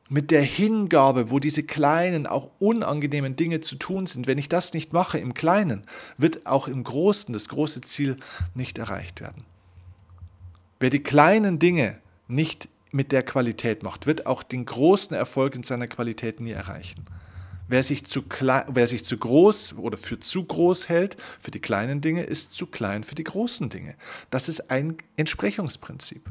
mit 0.10 0.30
der 0.30 0.43
Hingabe, 0.43 1.32
wo 1.32 1.39
diese 1.39 1.63
kleinen, 1.63 2.28
auch 2.28 2.52
unangenehmen 2.60 3.36
Dinge 3.36 3.62
zu 3.62 3.76
tun 3.76 4.06
sind, 4.06 4.28
wenn 4.28 4.38
ich 4.38 4.50
das 4.50 4.74
nicht 4.74 4.93
mache 4.93 5.17
im 5.17 5.34
Kleinen, 5.34 5.86
wird 6.17 6.46
auch 6.46 6.67
im 6.67 6.84
Großen 6.84 7.34
das 7.34 7.50
große 7.50 7.82
Ziel 7.82 8.17
nicht 8.54 8.78
erreicht 8.78 9.22
werden. 9.22 9.43
Wer 10.80 10.91
die 10.91 11.02
kleinen 11.02 11.58
Dinge 11.58 11.98
nicht 12.28 12.69
mit 12.91 13.12
der 13.12 13.24
Qualität 13.24 13.82
macht, 13.82 14.06
wird 14.06 14.28
auch 14.28 14.43
den 14.43 14.65
großen 14.65 15.15
Erfolg 15.15 15.56
in 15.56 15.63
seiner 15.63 15.88
Qualität 15.88 16.39
nie 16.39 16.52
erreichen. 16.52 17.04
Wer 17.67 17.84
sich, 17.84 18.06
zu 18.06 18.21
klein, 18.21 18.65
wer 18.67 18.88
sich 18.88 19.06
zu 19.06 19.17
groß 19.17 19.76
oder 19.78 19.97
für 19.97 20.19
zu 20.19 20.43
groß 20.43 20.89
hält 20.89 21.17
für 21.39 21.52
die 21.52 21.60
kleinen 21.60 22.02
Dinge, 22.02 22.23
ist 22.23 22.54
zu 22.54 22.67
klein 22.67 23.04
für 23.04 23.15
die 23.15 23.23
großen 23.23 23.69
Dinge. 23.69 23.95
Das 24.30 24.49
ist 24.49 24.69
ein 24.69 24.97
Entsprechungsprinzip. 25.15 26.30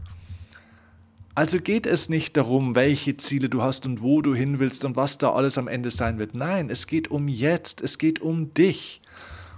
Also 1.35 1.61
geht 1.61 1.87
es 1.87 2.09
nicht 2.09 2.37
darum, 2.37 2.75
welche 2.75 3.17
Ziele 3.17 3.49
du 3.49 3.63
hast 3.63 3.87
und 3.87 4.03
wo 4.03 4.21
du 4.21 4.35
hin 4.35 4.59
willst 4.59 4.85
und 4.85 4.97
was 4.97 5.17
da 5.17 5.33
alles 5.33 5.57
am 5.57 5.67
Ende 5.67 5.91
sein 5.91 6.19
wird. 6.19 6.35
Nein, 6.35 6.69
es 6.69 6.87
geht 6.87 7.11
um 7.11 7.27
jetzt, 7.29 7.81
es 7.81 7.97
geht 7.99 8.21
um 8.21 8.53
dich. 8.55 9.02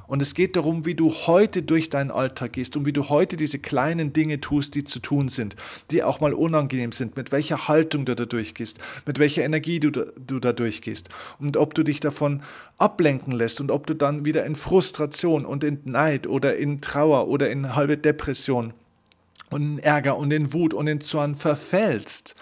Und 0.07 0.23
es 0.23 0.35
geht 0.35 0.57
darum, 0.57 0.85
wie 0.85 0.95
du 0.95 1.11
heute 1.11 1.63
durch 1.63 1.91
deinen 1.91 2.11
Alltag 2.11 2.53
gehst 2.53 2.77
und 2.77 2.87
wie 2.87 2.93
du 2.93 3.09
heute 3.09 3.37
diese 3.37 3.59
kleinen 3.59 4.13
Dinge 4.13 4.41
tust, 4.41 4.75
die 4.75 4.85
zu 4.85 5.01
tun 5.01 5.29
sind, 5.29 5.57
die 5.91 6.03
auch 6.03 6.21
mal 6.21 6.35
unangenehm 6.35 6.93
sind, 6.93 7.17
mit 7.17 7.33
welcher 7.33 7.69
Haltung 7.69 8.05
du 8.05 8.15
da 8.15 8.25
durchgehst, 8.25 8.79
mit 9.07 9.19
welcher 9.19 9.45
Energie 9.45 9.81
du 9.81 9.91
da, 9.91 10.05
du 10.17 10.41
da 10.41 10.53
durchgehst 10.53 11.09
und 11.39 11.57
ob 11.57 11.75
du 11.75 11.83
dich 11.83 12.01
davon 12.01 12.43
ablenken 12.79 13.33
lässt 13.33 13.61
und 13.61 13.71
ob 13.71 13.87
du 13.87 13.95
dann 13.95 14.25
wieder 14.25 14.45
in 14.45 14.55
Frustration 14.55 15.45
und 15.47 15.65
in 15.65 15.81
Neid 15.85 16.27
oder 16.27 16.57
in 16.57 16.81
Trauer 16.81 17.29
oder 17.29 17.51
in 17.51 17.75
halbe 17.75 17.97
Depression 17.97 18.73
und 19.51 19.63
in 19.63 19.79
Ärger 19.79 20.17
und 20.17 20.33
in 20.33 20.53
Wut 20.53 20.75
und 20.75 20.87
in 20.87 21.01
Zorn 21.01 21.35
verfällst 21.35 22.35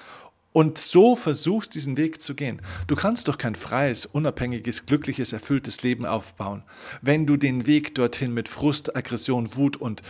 und 0.52 0.78
so 0.78 1.16
versuchst, 1.16 1.74
diesen 1.74 1.96
Weg 1.96 2.20
zu 2.20 2.34
gehen. 2.34 2.60
Du 2.86 2.96
kannst 2.96 3.28
doch 3.28 3.38
kein 3.38 3.54
freies, 3.54 4.06
unabhängiges, 4.06 4.86
glückliches, 4.86 5.32
erfülltes 5.32 5.82
Leben 5.82 6.04
aufbauen, 6.04 6.62
wenn 7.00 7.26
du 7.26 7.36
den 7.36 7.66
Weg 7.66 7.94
dorthin 7.94 8.34
mit 8.34 8.48
Frust, 8.48 8.94
Aggression, 8.96 9.54
Wut 9.56 9.76
und 9.76 10.02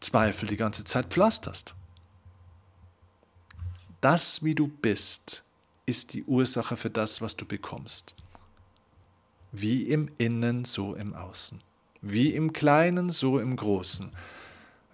Zweifel 0.00 0.48
die 0.48 0.56
ganze 0.56 0.84
Zeit 0.84 1.06
pflasterst. 1.06 1.74
Das, 4.00 4.42
wie 4.42 4.54
du 4.54 4.68
bist, 4.68 5.44
ist 5.84 6.14
die 6.14 6.24
Ursache 6.24 6.76
für 6.76 6.88
das, 6.88 7.20
was 7.20 7.36
du 7.36 7.44
bekommst. 7.44 8.14
Wie 9.52 9.82
im 9.82 10.08
Innen, 10.16 10.64
so 10.64 10.94
im 10.94 11.14
Außen. 11.14 11.60
Wie 12.00 12.32
im 12.34 12.54
Kleinen, 12.54 13.10
so 13.10 13.38
im 13.38 13.56
Großen 13.56 14.10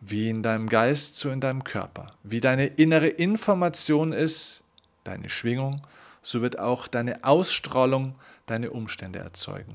wie 0.00 0.28
in 0.28 0.42
deinem 0.42 0.68
Geist, 0.68 1.16
so 1.16 1.30
in 1.30 1.40
deinem 1.40 1.64
Körper. 1.64 2.12
Wie 2.22 2.40
deine 2.40 2.66
innere 2.66 3.08
Information 3.08 4.12
ist, 4.12 4.62
deine 5.06 5.30
Schwingung, 5.30 5.86
so 6.22 6.42
wird 6.42 6.58
auch 6.58 6.88
deine 6.88 7.24
Ausstrahlung 7.24 8.14
deine 8.46 8.70
Umstände 8.70 9.18
erzeugen. 9.18 9.74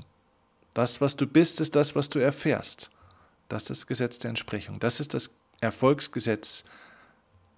Das, 0.74 1.00
was 1.00 1.16
du 1.16 1.26
bist, 1.26 1.60
ist 1.60 1.76
das, 1.76 1.94
was 1.94 2.08
du 2.08 2.18
erfährst. 2.18 2.90
Das 3.48 3.64
ist 3.64 3.70
das 3.70 3.86
Gesetz 3.86 4.18
der 4.18 4.30
Entsprechung. 4.30 4.78
Das 4.78 5.00
ist 5.00 5.14
das 5.14 5.30
Erfolgsgesetz 5.60 6.64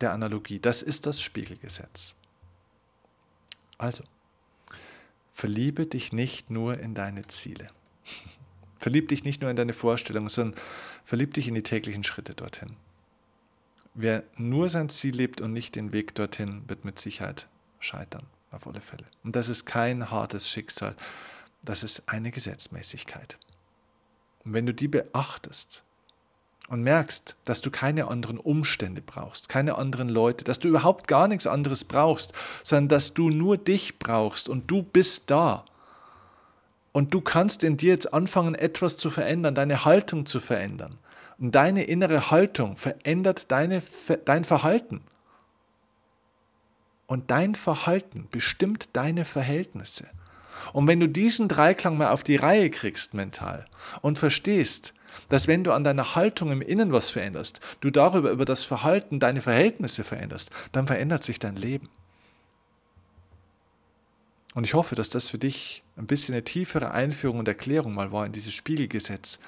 der 0.00 0.12
Analogie. 0.12 0.58
Das 0.58 0.82
ist 0.82 1.06
das 1.06 1.20
Spiegelgesetz. 1.20 2.14
Also, 3.78 4.04
verliebe 5.32 5.86
dich 5.86 6.12
nicht 6.12 6.50
nur 6.50 6.78
in 6.78 6.94
deine 6.94 7.26
Ziele. 7.26 7.68
Verlieb 8.78 9.08
dich 9.08 9.24
nicht 9.24 9.40
nur 9.40 9.50
in 9.50 9.56
deine 9.56 9.72
Vorstellungen, 9.72 10.28
sondern 10.28 10.60
verlieb 11.06 11.32
dich 11.32 11.48
in 11.48 11.54
die 11.54 11.62
täglichen 11.62 12.04
Schritte 12.04 12.34
dorthin. 12.34 12.76
Wer 13.94 14.24
nur 14.36 14.68
sein 14.68 14.90
Ziel 14.90 15.14
lebt 15.14 15.40
und 15.40 15.54
nicht 15.54 15.74
den 15.74 15.92
Weg 15.92 16.14
dorthin, 16.14 16.68
wird 16.68 16.84
mit 16.84 16.98
Sicherheit 16.98 17.48
scheitern, 17.84 18.26
auf 18.50 18.66
alle 18.66 18.80
Fälle. 18.80 19.04
Und 19.22 19.36
das 19.36 19.48
ist 19.48 19.64
kein 19.64 20.10
hartes 20.10 20.48
Schicksal, 20.48 20.94
das 21.62 21.82
ist 21.82 22.02
eine 22.06 22.30
Gesetzmäßigkeit. 22.30 23.38
Und 24.44 24.52
wenn 24.52 24.66
du 24.66 24.74
die 24.74 24.88
beachtest 24.88 25.82
und 26.68 26.82
merkst, 26.82 27.36
dass 27.44 27.60
du 27.60 27.70
keine 27.70 28.08
anderen 28.08 28.38
Umstände 28.38 29.00
brauchst, 29.00 29.48
keine 29.48 29.78
anderen 29.78 30.08
Leute, 30.08 30.44
dass 30.44 30.58
du 30.58 30.68
überhaupt 30.68 31.08
gar 31.08 31.28
nichts 31.28 31.46
anderes 31.46 31.84
brauchst, 31.84 32.32
sondern 32.62 32.88
dass 32.88 33.14
du 33.14 33.30
nur 33.30 33.56
dich 33.56 33.98
brauchst 33.98 34.48
und 34.48 34.70
du 34.70 34.82
bist 34.82 35.30
da, 35.30 35.64
und 36.94 37.12
du 37.12 37.20
kannst 37.20 37.64
in 37.64 37.76
dir 37.76 37.90
jetzt 37.90 38.14
anfangen, 38.14 38.54
etwas 38.54 38.96
zu 38.96 39.10
verändern, 39.10 39.56
deine 39.56 39.84
Haltung 39.84 40.26
zu 40.26 40.38
verändern. 40.38 40.96
Und 41.38 41.52
deine 41.56 41.82
innere 41.82 42.30
Haltung 42.30 42.76
verändert 42.76 43.50
deine, 43.50 43.82
dein 44.24 44.44
Verhalten. 44.44 45.00
Und 47.06 47.30
dein 47.30 47.54
Verhalten 47.54 48.28
bestimmt 48.30 48.88
deine 48.94 49.24
Verhältnisse. 49.24 50.06
Und 50.72 50.86
wenn 50.86 51.00
du 51.00 51.08
diesen 51.08 51.48
Dreiklang 51.48 51.98
mal 51.98 52.10
auf 52.10 52.22
die 52.22 52.36
Reihe 52.36 52.70
kriegst 52.70 53.14
mental 53.14 53.66
und 54.00 54.18
verstehst, 54.18 54.94
dass 55.28 55.46
wenn 55.46 55.64
du 55.64 55.72
an 55.72 55.84
deiner 55.84 56.14
Haltung 56.14 56.50
im 56.50 56.62
Innen 56.62 56.92
was 56.92 57.10
veränderst, 57.10 57.60
du 57.80 57.90
darüber 57.90 58.30
über 58.30 58.44
das 58.44 58.64
Verhalten 58.64 59.20
deine 59.20 59.42
Verhältnisse 59.42 60.04
veränderst, 60.04 60.50
dann 60.72 60.86
verändert 60.86 61.24
sich 61.24 61.38
dein 61.38 61.56
Leben. 61.56 61.88
Und 64.54 64.64
ich 64.64 64.74
hoffe, 64.74 64.94
dass 64.94 65.08
das 65.08 65.28
für 65.28 65.38
dich 65.38 65.82
ein 65.96 66.06
bisschen 66.06 66.34
eine 66.34 66.44
tiefere 66.44 66.92
Einführung 66.92 67.40
und 67.40 67.48
Erklärung 67.48 67.92
mal 67.92 68.12
war 68.12 68.24
in 68.24 68.32
dieses 68.32 68.54
Spiegelgesetz, 68.54 69.38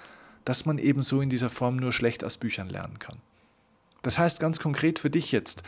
dass 0.44 0.66
man 0.66 0.78
eben 0.78 1.02
so 1.02 1.20
in 1.20 1.30
dieser 1.30 1.50
Form 1.50 1.76
nur 1.76 1.92
schlecht 1.92 2.24
aus 2.24 2.36
Büchern 2.36 2.68
lernen 2.68 2.98
kann. 2.98 3.18
Das 4.02 4.18
heißt 4.18 4.40
ganz 4.40 4.58
konkret 4.60 4.98
für 4.98 5.10
dich 5.10 5.32
jetzt, 5.32 5.62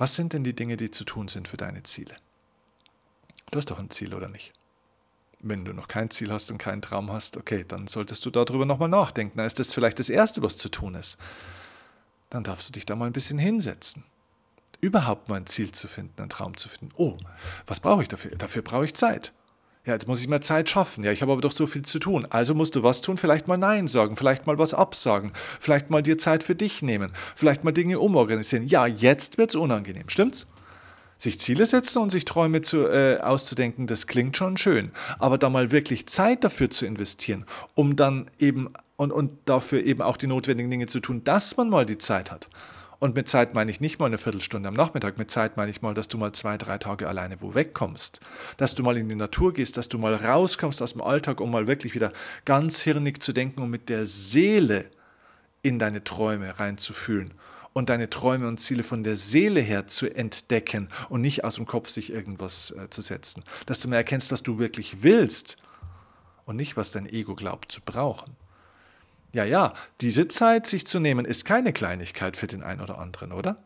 was 0.00 0.16
sind 0.16 0.32
denn 0.32 0.44
die 0.44 0.54
Dinge, 0.54 0.76
die 0.76 0.90
zu 0.90 1.04
tun 1.04 1.28
sind 1.28 1.46
für 1.46 1.56
deine 1.56 1.82
Ziele? 1.84 2.16
Du 3.50 3.58
hast 3.58 3.70
doch 3.70 3.78
ein 3.78 3.90
Ziel, 3.90 4.14
oder 4.14 4.28
nicht? 4.28 4.52
Wenn 5.38 5.64
du 5.64 5.72
noch 5.72 5.88
kein 5.88 6.10
Ziel 6.10 6.32
hast 6.32 6.50
und 6.50 6.58
keinen 6.58 6.82
Traum 6.82 7.12
hast, 7.12 7.36
okay, 7.36 7.64
dann 7.66 7.86
solltest 7.86 8.26
du 8.26 8.30
darüber 8.30 8.66
nochmal 8.66 8.88
nachdenken. 8.88 9.38
Dann 9.38 9.46
ist 9.46 9.58
das 9.58 9.72
vielleicht 9.72 9.98
das 9.98 10.10
Erste, 10.10 10.42
was 10.42 10.56
zu 10.56 10.68
tun 10.68 10.94
ist. 10.94 11.16
Dann 12.28 12.44
darfst 12.44 12.68
du 12.68 12.72
dich 12.72 12.86
da 12.86 12.96
mal 12.96 13.06
ein 13.06 13.12
bisschen 13.12 13.38
hinsetzen 13.38 14.04
überhaupt 14.80 15.28
mal 15.28 15.36
ein 15.36 15.46
Ziel 15.46 15.72
zu 15.72 15.88
finden, 15.88 16.20
einen 16.20 16.30
Traum 16.30 16.56
zu 16.56 16.68
finden. 16.68 16.92
Oh, 16.96 17.16
was 17.66 17.80
brauche 17.80 18.02
ich 18.02 18.08
dafür? 18.08 18.32
Dafür 18.36 18.62
brauche 18.62 18.84
ich 18.84 18.94
Zeit. 18.94 19.32
Ja, 19.86 19.94
jetzt 19.94 20.06
muss 20.06 20.20
ich 20.20 20.28
mal 20.28 20.42
Zeit 20.42 20.68
schaffen. 20.68 21.04
Ja, 21.04 21.12
ich 21.12 21.22
habe 21.22 21.32
aber 21.32 21.40
doch 21.40 21.52
so 21.52 21.66
viel 21.66 21.82
zu 21.82 21.98
tun. 21.98 22.26
Also 22.28 22.54
musst 22.54 22.76
du 22.76 22.82
was 22.82 23.00
tun, 23.00 23.16
vielleicht 23.16 23.48
mal 23.48 23.56
Nein 23.56 23.88
sagen, 23.88 24.16
vielleicht 24.16 24.46
mal 24.46 24.58
was 24.58 24.74
absagen, 24.74 25.32
vielleicht 25.58 25.88
mal 25.88 26.02
dir 26.02 26.18
Zeit 26.18 26.44
für 26.44 26.54
dich 26.54 26.82
nehmen, 26.82 27.12
vielleicht 27.34 27.64
mal 27.64 27.72
Dinge 27.72 27.98
umorganisieren. 27.98 28.68
Ja, 28.68 28.86
jetzt 28.86 29.38
wird 29.38 29.50
es 29.50 29.56
unangenehm, 29.56 30.08
stimmt's? 30.08 30.46
Sich 31.16 31.38
Ziele 31.38 31.66
setzen 31.66 31.98
und 31.98 32.10
sich 32.10 32.24
Träume 32.24 32.62
zu, 32.62 32.88
äh, 32.88 33.18
auszudenken, 33.20 33.86
das 33.86 34.06
klingt 34.06 34.36
schon 34.36 34.56
schön. 34.56 34.90
Aber 35.18 35.38
da 35.38 35.50
mal 35.50 35.70
wirklich 35.70 36.06
Zeit 36.06 36.44
dafür 36.44 36.70
zu 36.70 36.86
investieren, 36.86 37.44
um 37.74 37.96
dann 37.96 38.30
eben 38.38 38.70
und, 38.96 39.12
und 39.12 39.30
dafür 39.46 39.82
eben 39.82 40.02
auch 40.02 40.18
die 40.18 40.26
notwendigen 40.26 40.70
Dinge 40.70 40.86
zu 40.86 41.00
tun, 41.00 41.24
dass 41.24 41.56
man 41.56 41.70
mal 41.70 41.86
die 41.86 41.98
Zeit 41.98 42.30
hat. 42.30 42.48
Und 43.00 43.14
mit 43.14 43.28
Zeit 43.28 43.54
meine 43.54 43.70
ich 43.70 43.80
nicht 43.80 43.98
mal 43.98 44.06
eine 44.06 44.18
Viertelstunde 44.18 44.68
am 44.68 44.74
Nachmittag, 44.74 45.16
mit 45.16 45.30
Zeit 45.30 45.56
meine 45.56 45.70
ich 45.70 45.80
mal, 45.80 45.94
dass 45.94 46.06
du 46.06 46.18
mal 46.18 46.32
zwei, 46.32 46.58
drei 46.58 46.76
Tage 46.76 47.08
alleine 47.08 47.40
wo 47.40 47.54
wegkommst. 47.54 48.20
Dass 48.58 48.74
du 48.74 48.82
mal 48.82 48.96
in 48.98 49.08
die 49.08 49.14
Natur 49.14 49.54
gehst, 49.54 49.78
dass 49.78 49.88
du 49.88 49.96
mal 49.96 50.14
rauskommst 50.14 50.82
aus 50.82 50.92
dem 50.92 51.00
Alltag, 51.00 51.40
um 51.40 51.50
mal 51.50 51.66
wirklich 51.66 51.94
wieder 51.94 52.12
ganz 52.44 52.82
hirnig 52.82 53.22
zu 53.22 53.32
denken 53.32 53.62
und 53.62 53.70
mit 53.70 53.88
der 53.88 54.04
Seele 54.04 54.90
in 55.62 55.78
deine 55.78 56.04
Träume 56.04 56.60
reinzufühlen 56.60 57.32
und 57.72 57.88
deine 57.88 58.10
Träume 58.10 58.46
und 58.46 58.60
Ziele 58.60 58.82
von 58.82 59.02
der 59.02 59.16
Seele 59.16 59.60
her 59.60 59.86
zu 59.86 60.14
entdecken 60.14 60.88
und 61.08 61.22
nicht 61.22 61.42
aus 61.42 61.54
dem 61.54 61.66
Kopf 61.66 61.88
sich 61.88 62.12
irgendwas 62.12 62.72
äh, 62.72 62.90
zu 62.90 63.00
setzen. 63.00 63.44
Dass 63.64 63.80
du 63.80 63.88
mehr 63.88 63.98
erkennst, 63.98 64.30
was 64.30 64.42
du 64.42 64.58
wirklich 64.58 65.02
willst 65.02 65.56
und 66.44 66.56
nicht, 66.56 66.76
was 66.76 66.90
dein 66.90 67.08
Ego 67.08 67.34
glaubt 67.34 67.72
zu 67.72 67.80
brauchen. 67.80 68.36
Ja, 69.32 69.44
ja, 69.44 69.74
diese 70.00 70.26
Zeit 70.28 70.66
sich 70.66 70.86
zu 70.86 70.98
nehmen, 70.98 71.24
ist 71.24 71.44
keine 71.44 71.72
Kleinigkeit 71.72 72.36
für 72.36 72.46
den 72.46 72.62
einen 72.62 72.80
oder 72.80 72.98
anderen, 72.98 73.32
oder? 73.32 73.56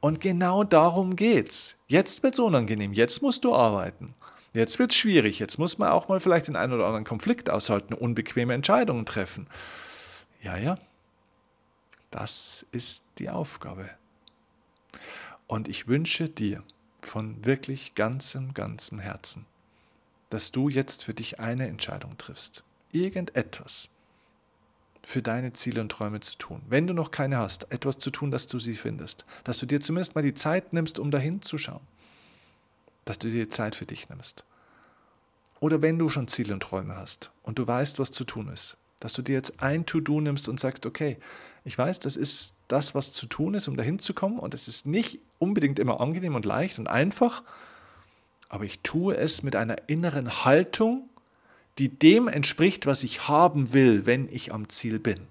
Und 0.00 0.20
genau 0.20 0.64
darum 0.64 1.16
geht's. 1.16 1.76
Jetzt 1.86 2.22
wird's 2.22 2.38
unangenehm, 2.38 2.92
jetzt 2.92 3.22
musst 3.22 3.44
du 3.44 3.54
arbeiten. 3.54 4.14
Jetzt 4.54 4.78
wird's 4.78 4.94
schwierig, 4.94 5.38
jetzt 5.38 5.58
muss 5.58 5.78
man 5.78 5.90
auch 5.90 6.08
mal 6.08 6.20
vielleicht 6.20 6.48
den 6.48 6.56
einen 6.56 6.72
oder 6.72 6.86
anderen 6.86 7.04
Konflikt 7.04 7.50
aushalten, 7.50 7.92
unbequeme 7.92 8.54
Entscheidungen 8.54 9.04
treffen. 9.04 9.48
Ja, 10.42 10.56
ja, 10.56 10.78
das 12.10 12.64
ist 12.70 13.02
die 13.18 13.30
Aufgabe. 13.30 13.90
Und 15.46 15.68
ich 15.68 15.88
wünsche 15.88 16.28
dir 16.28 16.62
von 17.02 17.44
wirklich 17.44 17.94
ganzem, 17.94 18.54
ganzem 18.54 19.00
Herzen, 19.00 19.46
dass 20.30 20.52
du 20.52 20.68
jetzt 20.68 21.04
für 21.04 21.14
dich 21.14 21.40
eine 21.40 21.66
Entscheidung 21.66 22.16
triffst. 22.16 22.62
Irgendetwas 22.92 23.90
für 25.06 25.22
deine 25.22 25.52
Ziele 25.52 25.80
und 25.80 25.90
Träume 25.90 26.20
zu 26.20 26.36
tun. 26.36 26.62
Wenn 26.68 26.86
du 26.86 26.94
noch 26.94 27.10
keine 27.10 27.38
hast, 27.38 27.70
etwas 27.70 27.98
zu 27.98 28.10
tun, 28.10 28.30
dass 28.30 28.46
du 28.46 28.58
sie 28.58 28.76
findest. 28.76 29.24
Dass 29.44 29.58
du 29.58 29.66
dir 29.66 29.80
zumindest 29.80 30.14
mal 30.14 30.22
die 30.22 30.34
Zeit 30.34 30.72
nimmst, 30.72 30.98
um 30.98 31.10
dahin 31.10 31.42
zu 31.42 31.58
schauen. 31.58 31.86
Dass 33.04 33.18
du 33.18 33.28
dir 33.28 33.50
Zeit 33.50 33.74
für 33.74 33.86
dich 33.86 34.08
nimmst. 34.08 34.44
Oder 35.60 35.82
wenn 35.82 35.98
du 35.98 36.08
schon 36.08 36.28
Ziele 36.28 36.52
und 36.52 36.62
Träume 36.62 36.96
hast 36.96 37.30
und 37.42 37.58
du 37.58 37.66
weißt, 37.66 37.98
was 37.98 38.10
zu 38.10 38.24
tun 38.24 38.48
ist, 38.48 38.76
dass 39.00 39.12
du 39.12 39.22
dir 39.22 39.34
jetzt 39.34 39.62
ein 39.62 39.86
To-Do 39.86 40.20
nimmst 40.20 40.48
und 40.48 40.60
sagst, 40.60 40.86
okay, 40.86 41.18
ich 41.64 41.76
weiß, 41.76 42.00
das 42.00 42.16
ist 42.16 42.54
das, 42.68 42.94
was 42.94 43.12
zu 43.12 43.26
tun 43.26 43.54
ist, 43.54 43.68
um 43.68 43.76
dahin 43.76 43.98
zu 43.98 44.14
kommen 44.14 44.38
und 44.38 44.54
es 44.54 44.68
ist 44.68 44.86
nicht 44.86 45.20
unbedingt 45.38 45.78
immer 45.78 46.00
angenehm 46.00 46.34
und 46.34 46.44
leicht 46.44 46.78
und 46.78 46.88
einfach, 46.88 47.42
aber 48.48 48.64
ich 48.64 48.80
tue 48.80 49.16
es 49.16 49.42
mit 49.42 49.56
einer 49.56 49.76
inneren 49.88 50.44
Haltung, 50.44 51.08
die 51.78 51.88
dem 51.88 52.28
entspricht, 52.28 52.86
was 52.86 53.02
ich 53.02 53.28
haben 53.28 53.72
will, 53.72 54.06
wenn 54.06 54.28
ich 54.28 54.52
am 54.52 54.68
Ziel 54.68 54.98
bin. 54.98 55.26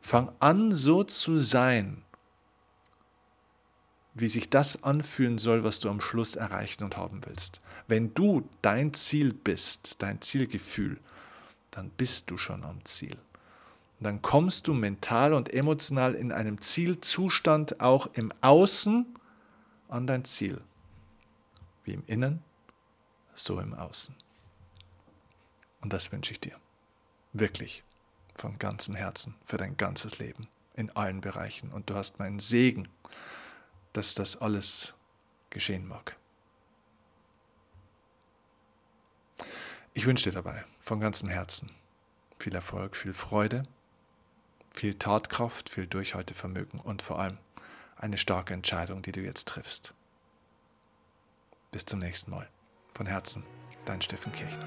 Fang 0.00 0.30
an, 0.38 0.72
so 0.72 1.04
zu 1.04 1.38
sein, 1.38 2.02
wie 4.14 4.28
sich 4.28 4.48
das 4.50 4.82
anfühlen 4.82 5.38
soll, 5.38 5.64
was 5.64 5.80
du 5.80 5.88
am 5.88 6.00
Schluss 6.00 6.34
erreichen 6.34 6.84
und 6.84 6.96
haben 6.96 7.20
willst. 7.26 7.60
Wenn 7.86 8.14
du 8.14 8.48
dein 8.62 8.94
Ziel 8.94 9.32
bist, 9.32 9.96
dein 9.98 10.20
Zielgefühl, 10.20 10.98
dann 11.70 11.90
bist 11.90 12.30
du 12.30 12.38
schon 12.38 12.64
am 12.64 12.84
Ziel. 12.84 13.16
Und 13.98 14.04
dann 14.04 14.22
kommst 14.22 14.68
du 14.68 14.74
mental 14.74 15.34
und 15.34 15.52
emotional 15.52 16.14
in 16.14 16.32
einem 16.32 16.60
Zielzustand 16.60 17.80
auch 17.80 18.08
im 18.14 18.32
Außen 18.40 19.06
an 19.88 20.06
dein 20.06 20.24
Ziel. 20.24 20.60
Wie 21.84 21.94
im 21.94 22.02
Innen, 22.06 22.42
so 23.34 23.60
im 23.60 23.74
Außen. 23.74 24.14
Und 25.80 25.92
das 25.92 26.12
wünsche 26.12 26.32
ich 26.32 26.40
dir. 26.40 26.58
Wirklich. 27.32 27.82
Von 28.36 28.58
ganzem 28.58 28.94
Herzen. 28.94 29.34
Für 29.44 29.56
dein 29.56 29.76
ganzes 29.76 30.18
Leben. 30.18 30.48
In 30.74 30.94
allen 30.94 31.20
Bereichen. 31.20 31.72
Und 31.72 31.90
du 31.90 31.94
hast 31.94 32.18
meinen 32.18 32.40
Segen, 32.40 32.88
dass 33.92 34.14
das 34.14 34.36
alles 34.36 34.94
geschehen 35.50 35.86
mag. 35.86 36.16
Ich 39.94 40.06
wünsche 40.06 40.30
dir 40.30 40.34
dabei 40.34 40.64
von 40.80 41.00
ganzem 41.00 41.28
Herzen 41.28 41.72
viel 42.38 42.54
Erfolg, 42.54 42.96
viel 42.96 43.12
Freude, 43.12 43.64
viel 44.70 44.94
Tatkraft, 44.94 45.70
viel 45.70 45.86
Durchhaltevermögen 45.86 46.80
und 46.80 47.02
vor 47.02 47.18
allem 47.18 47.38
eine 47.96 48.16
starke 48.16 48.54
Entscheidung, 48.54 49.02
die 49.02 49.12
du 49.12 49.20
jetzt 49.20 49.48
triffst. 49.48 49.94
Bis 51.72 51.84
zum 51.84 51.98
nächsten 51.98 52.30
Mal. 52.30 52.48
Von 52.94 53.06
Herzen, 53.06 53.44
dein 53.88 54.02
Steffen 54.02 54.32
Kirchner. 54.32 54.66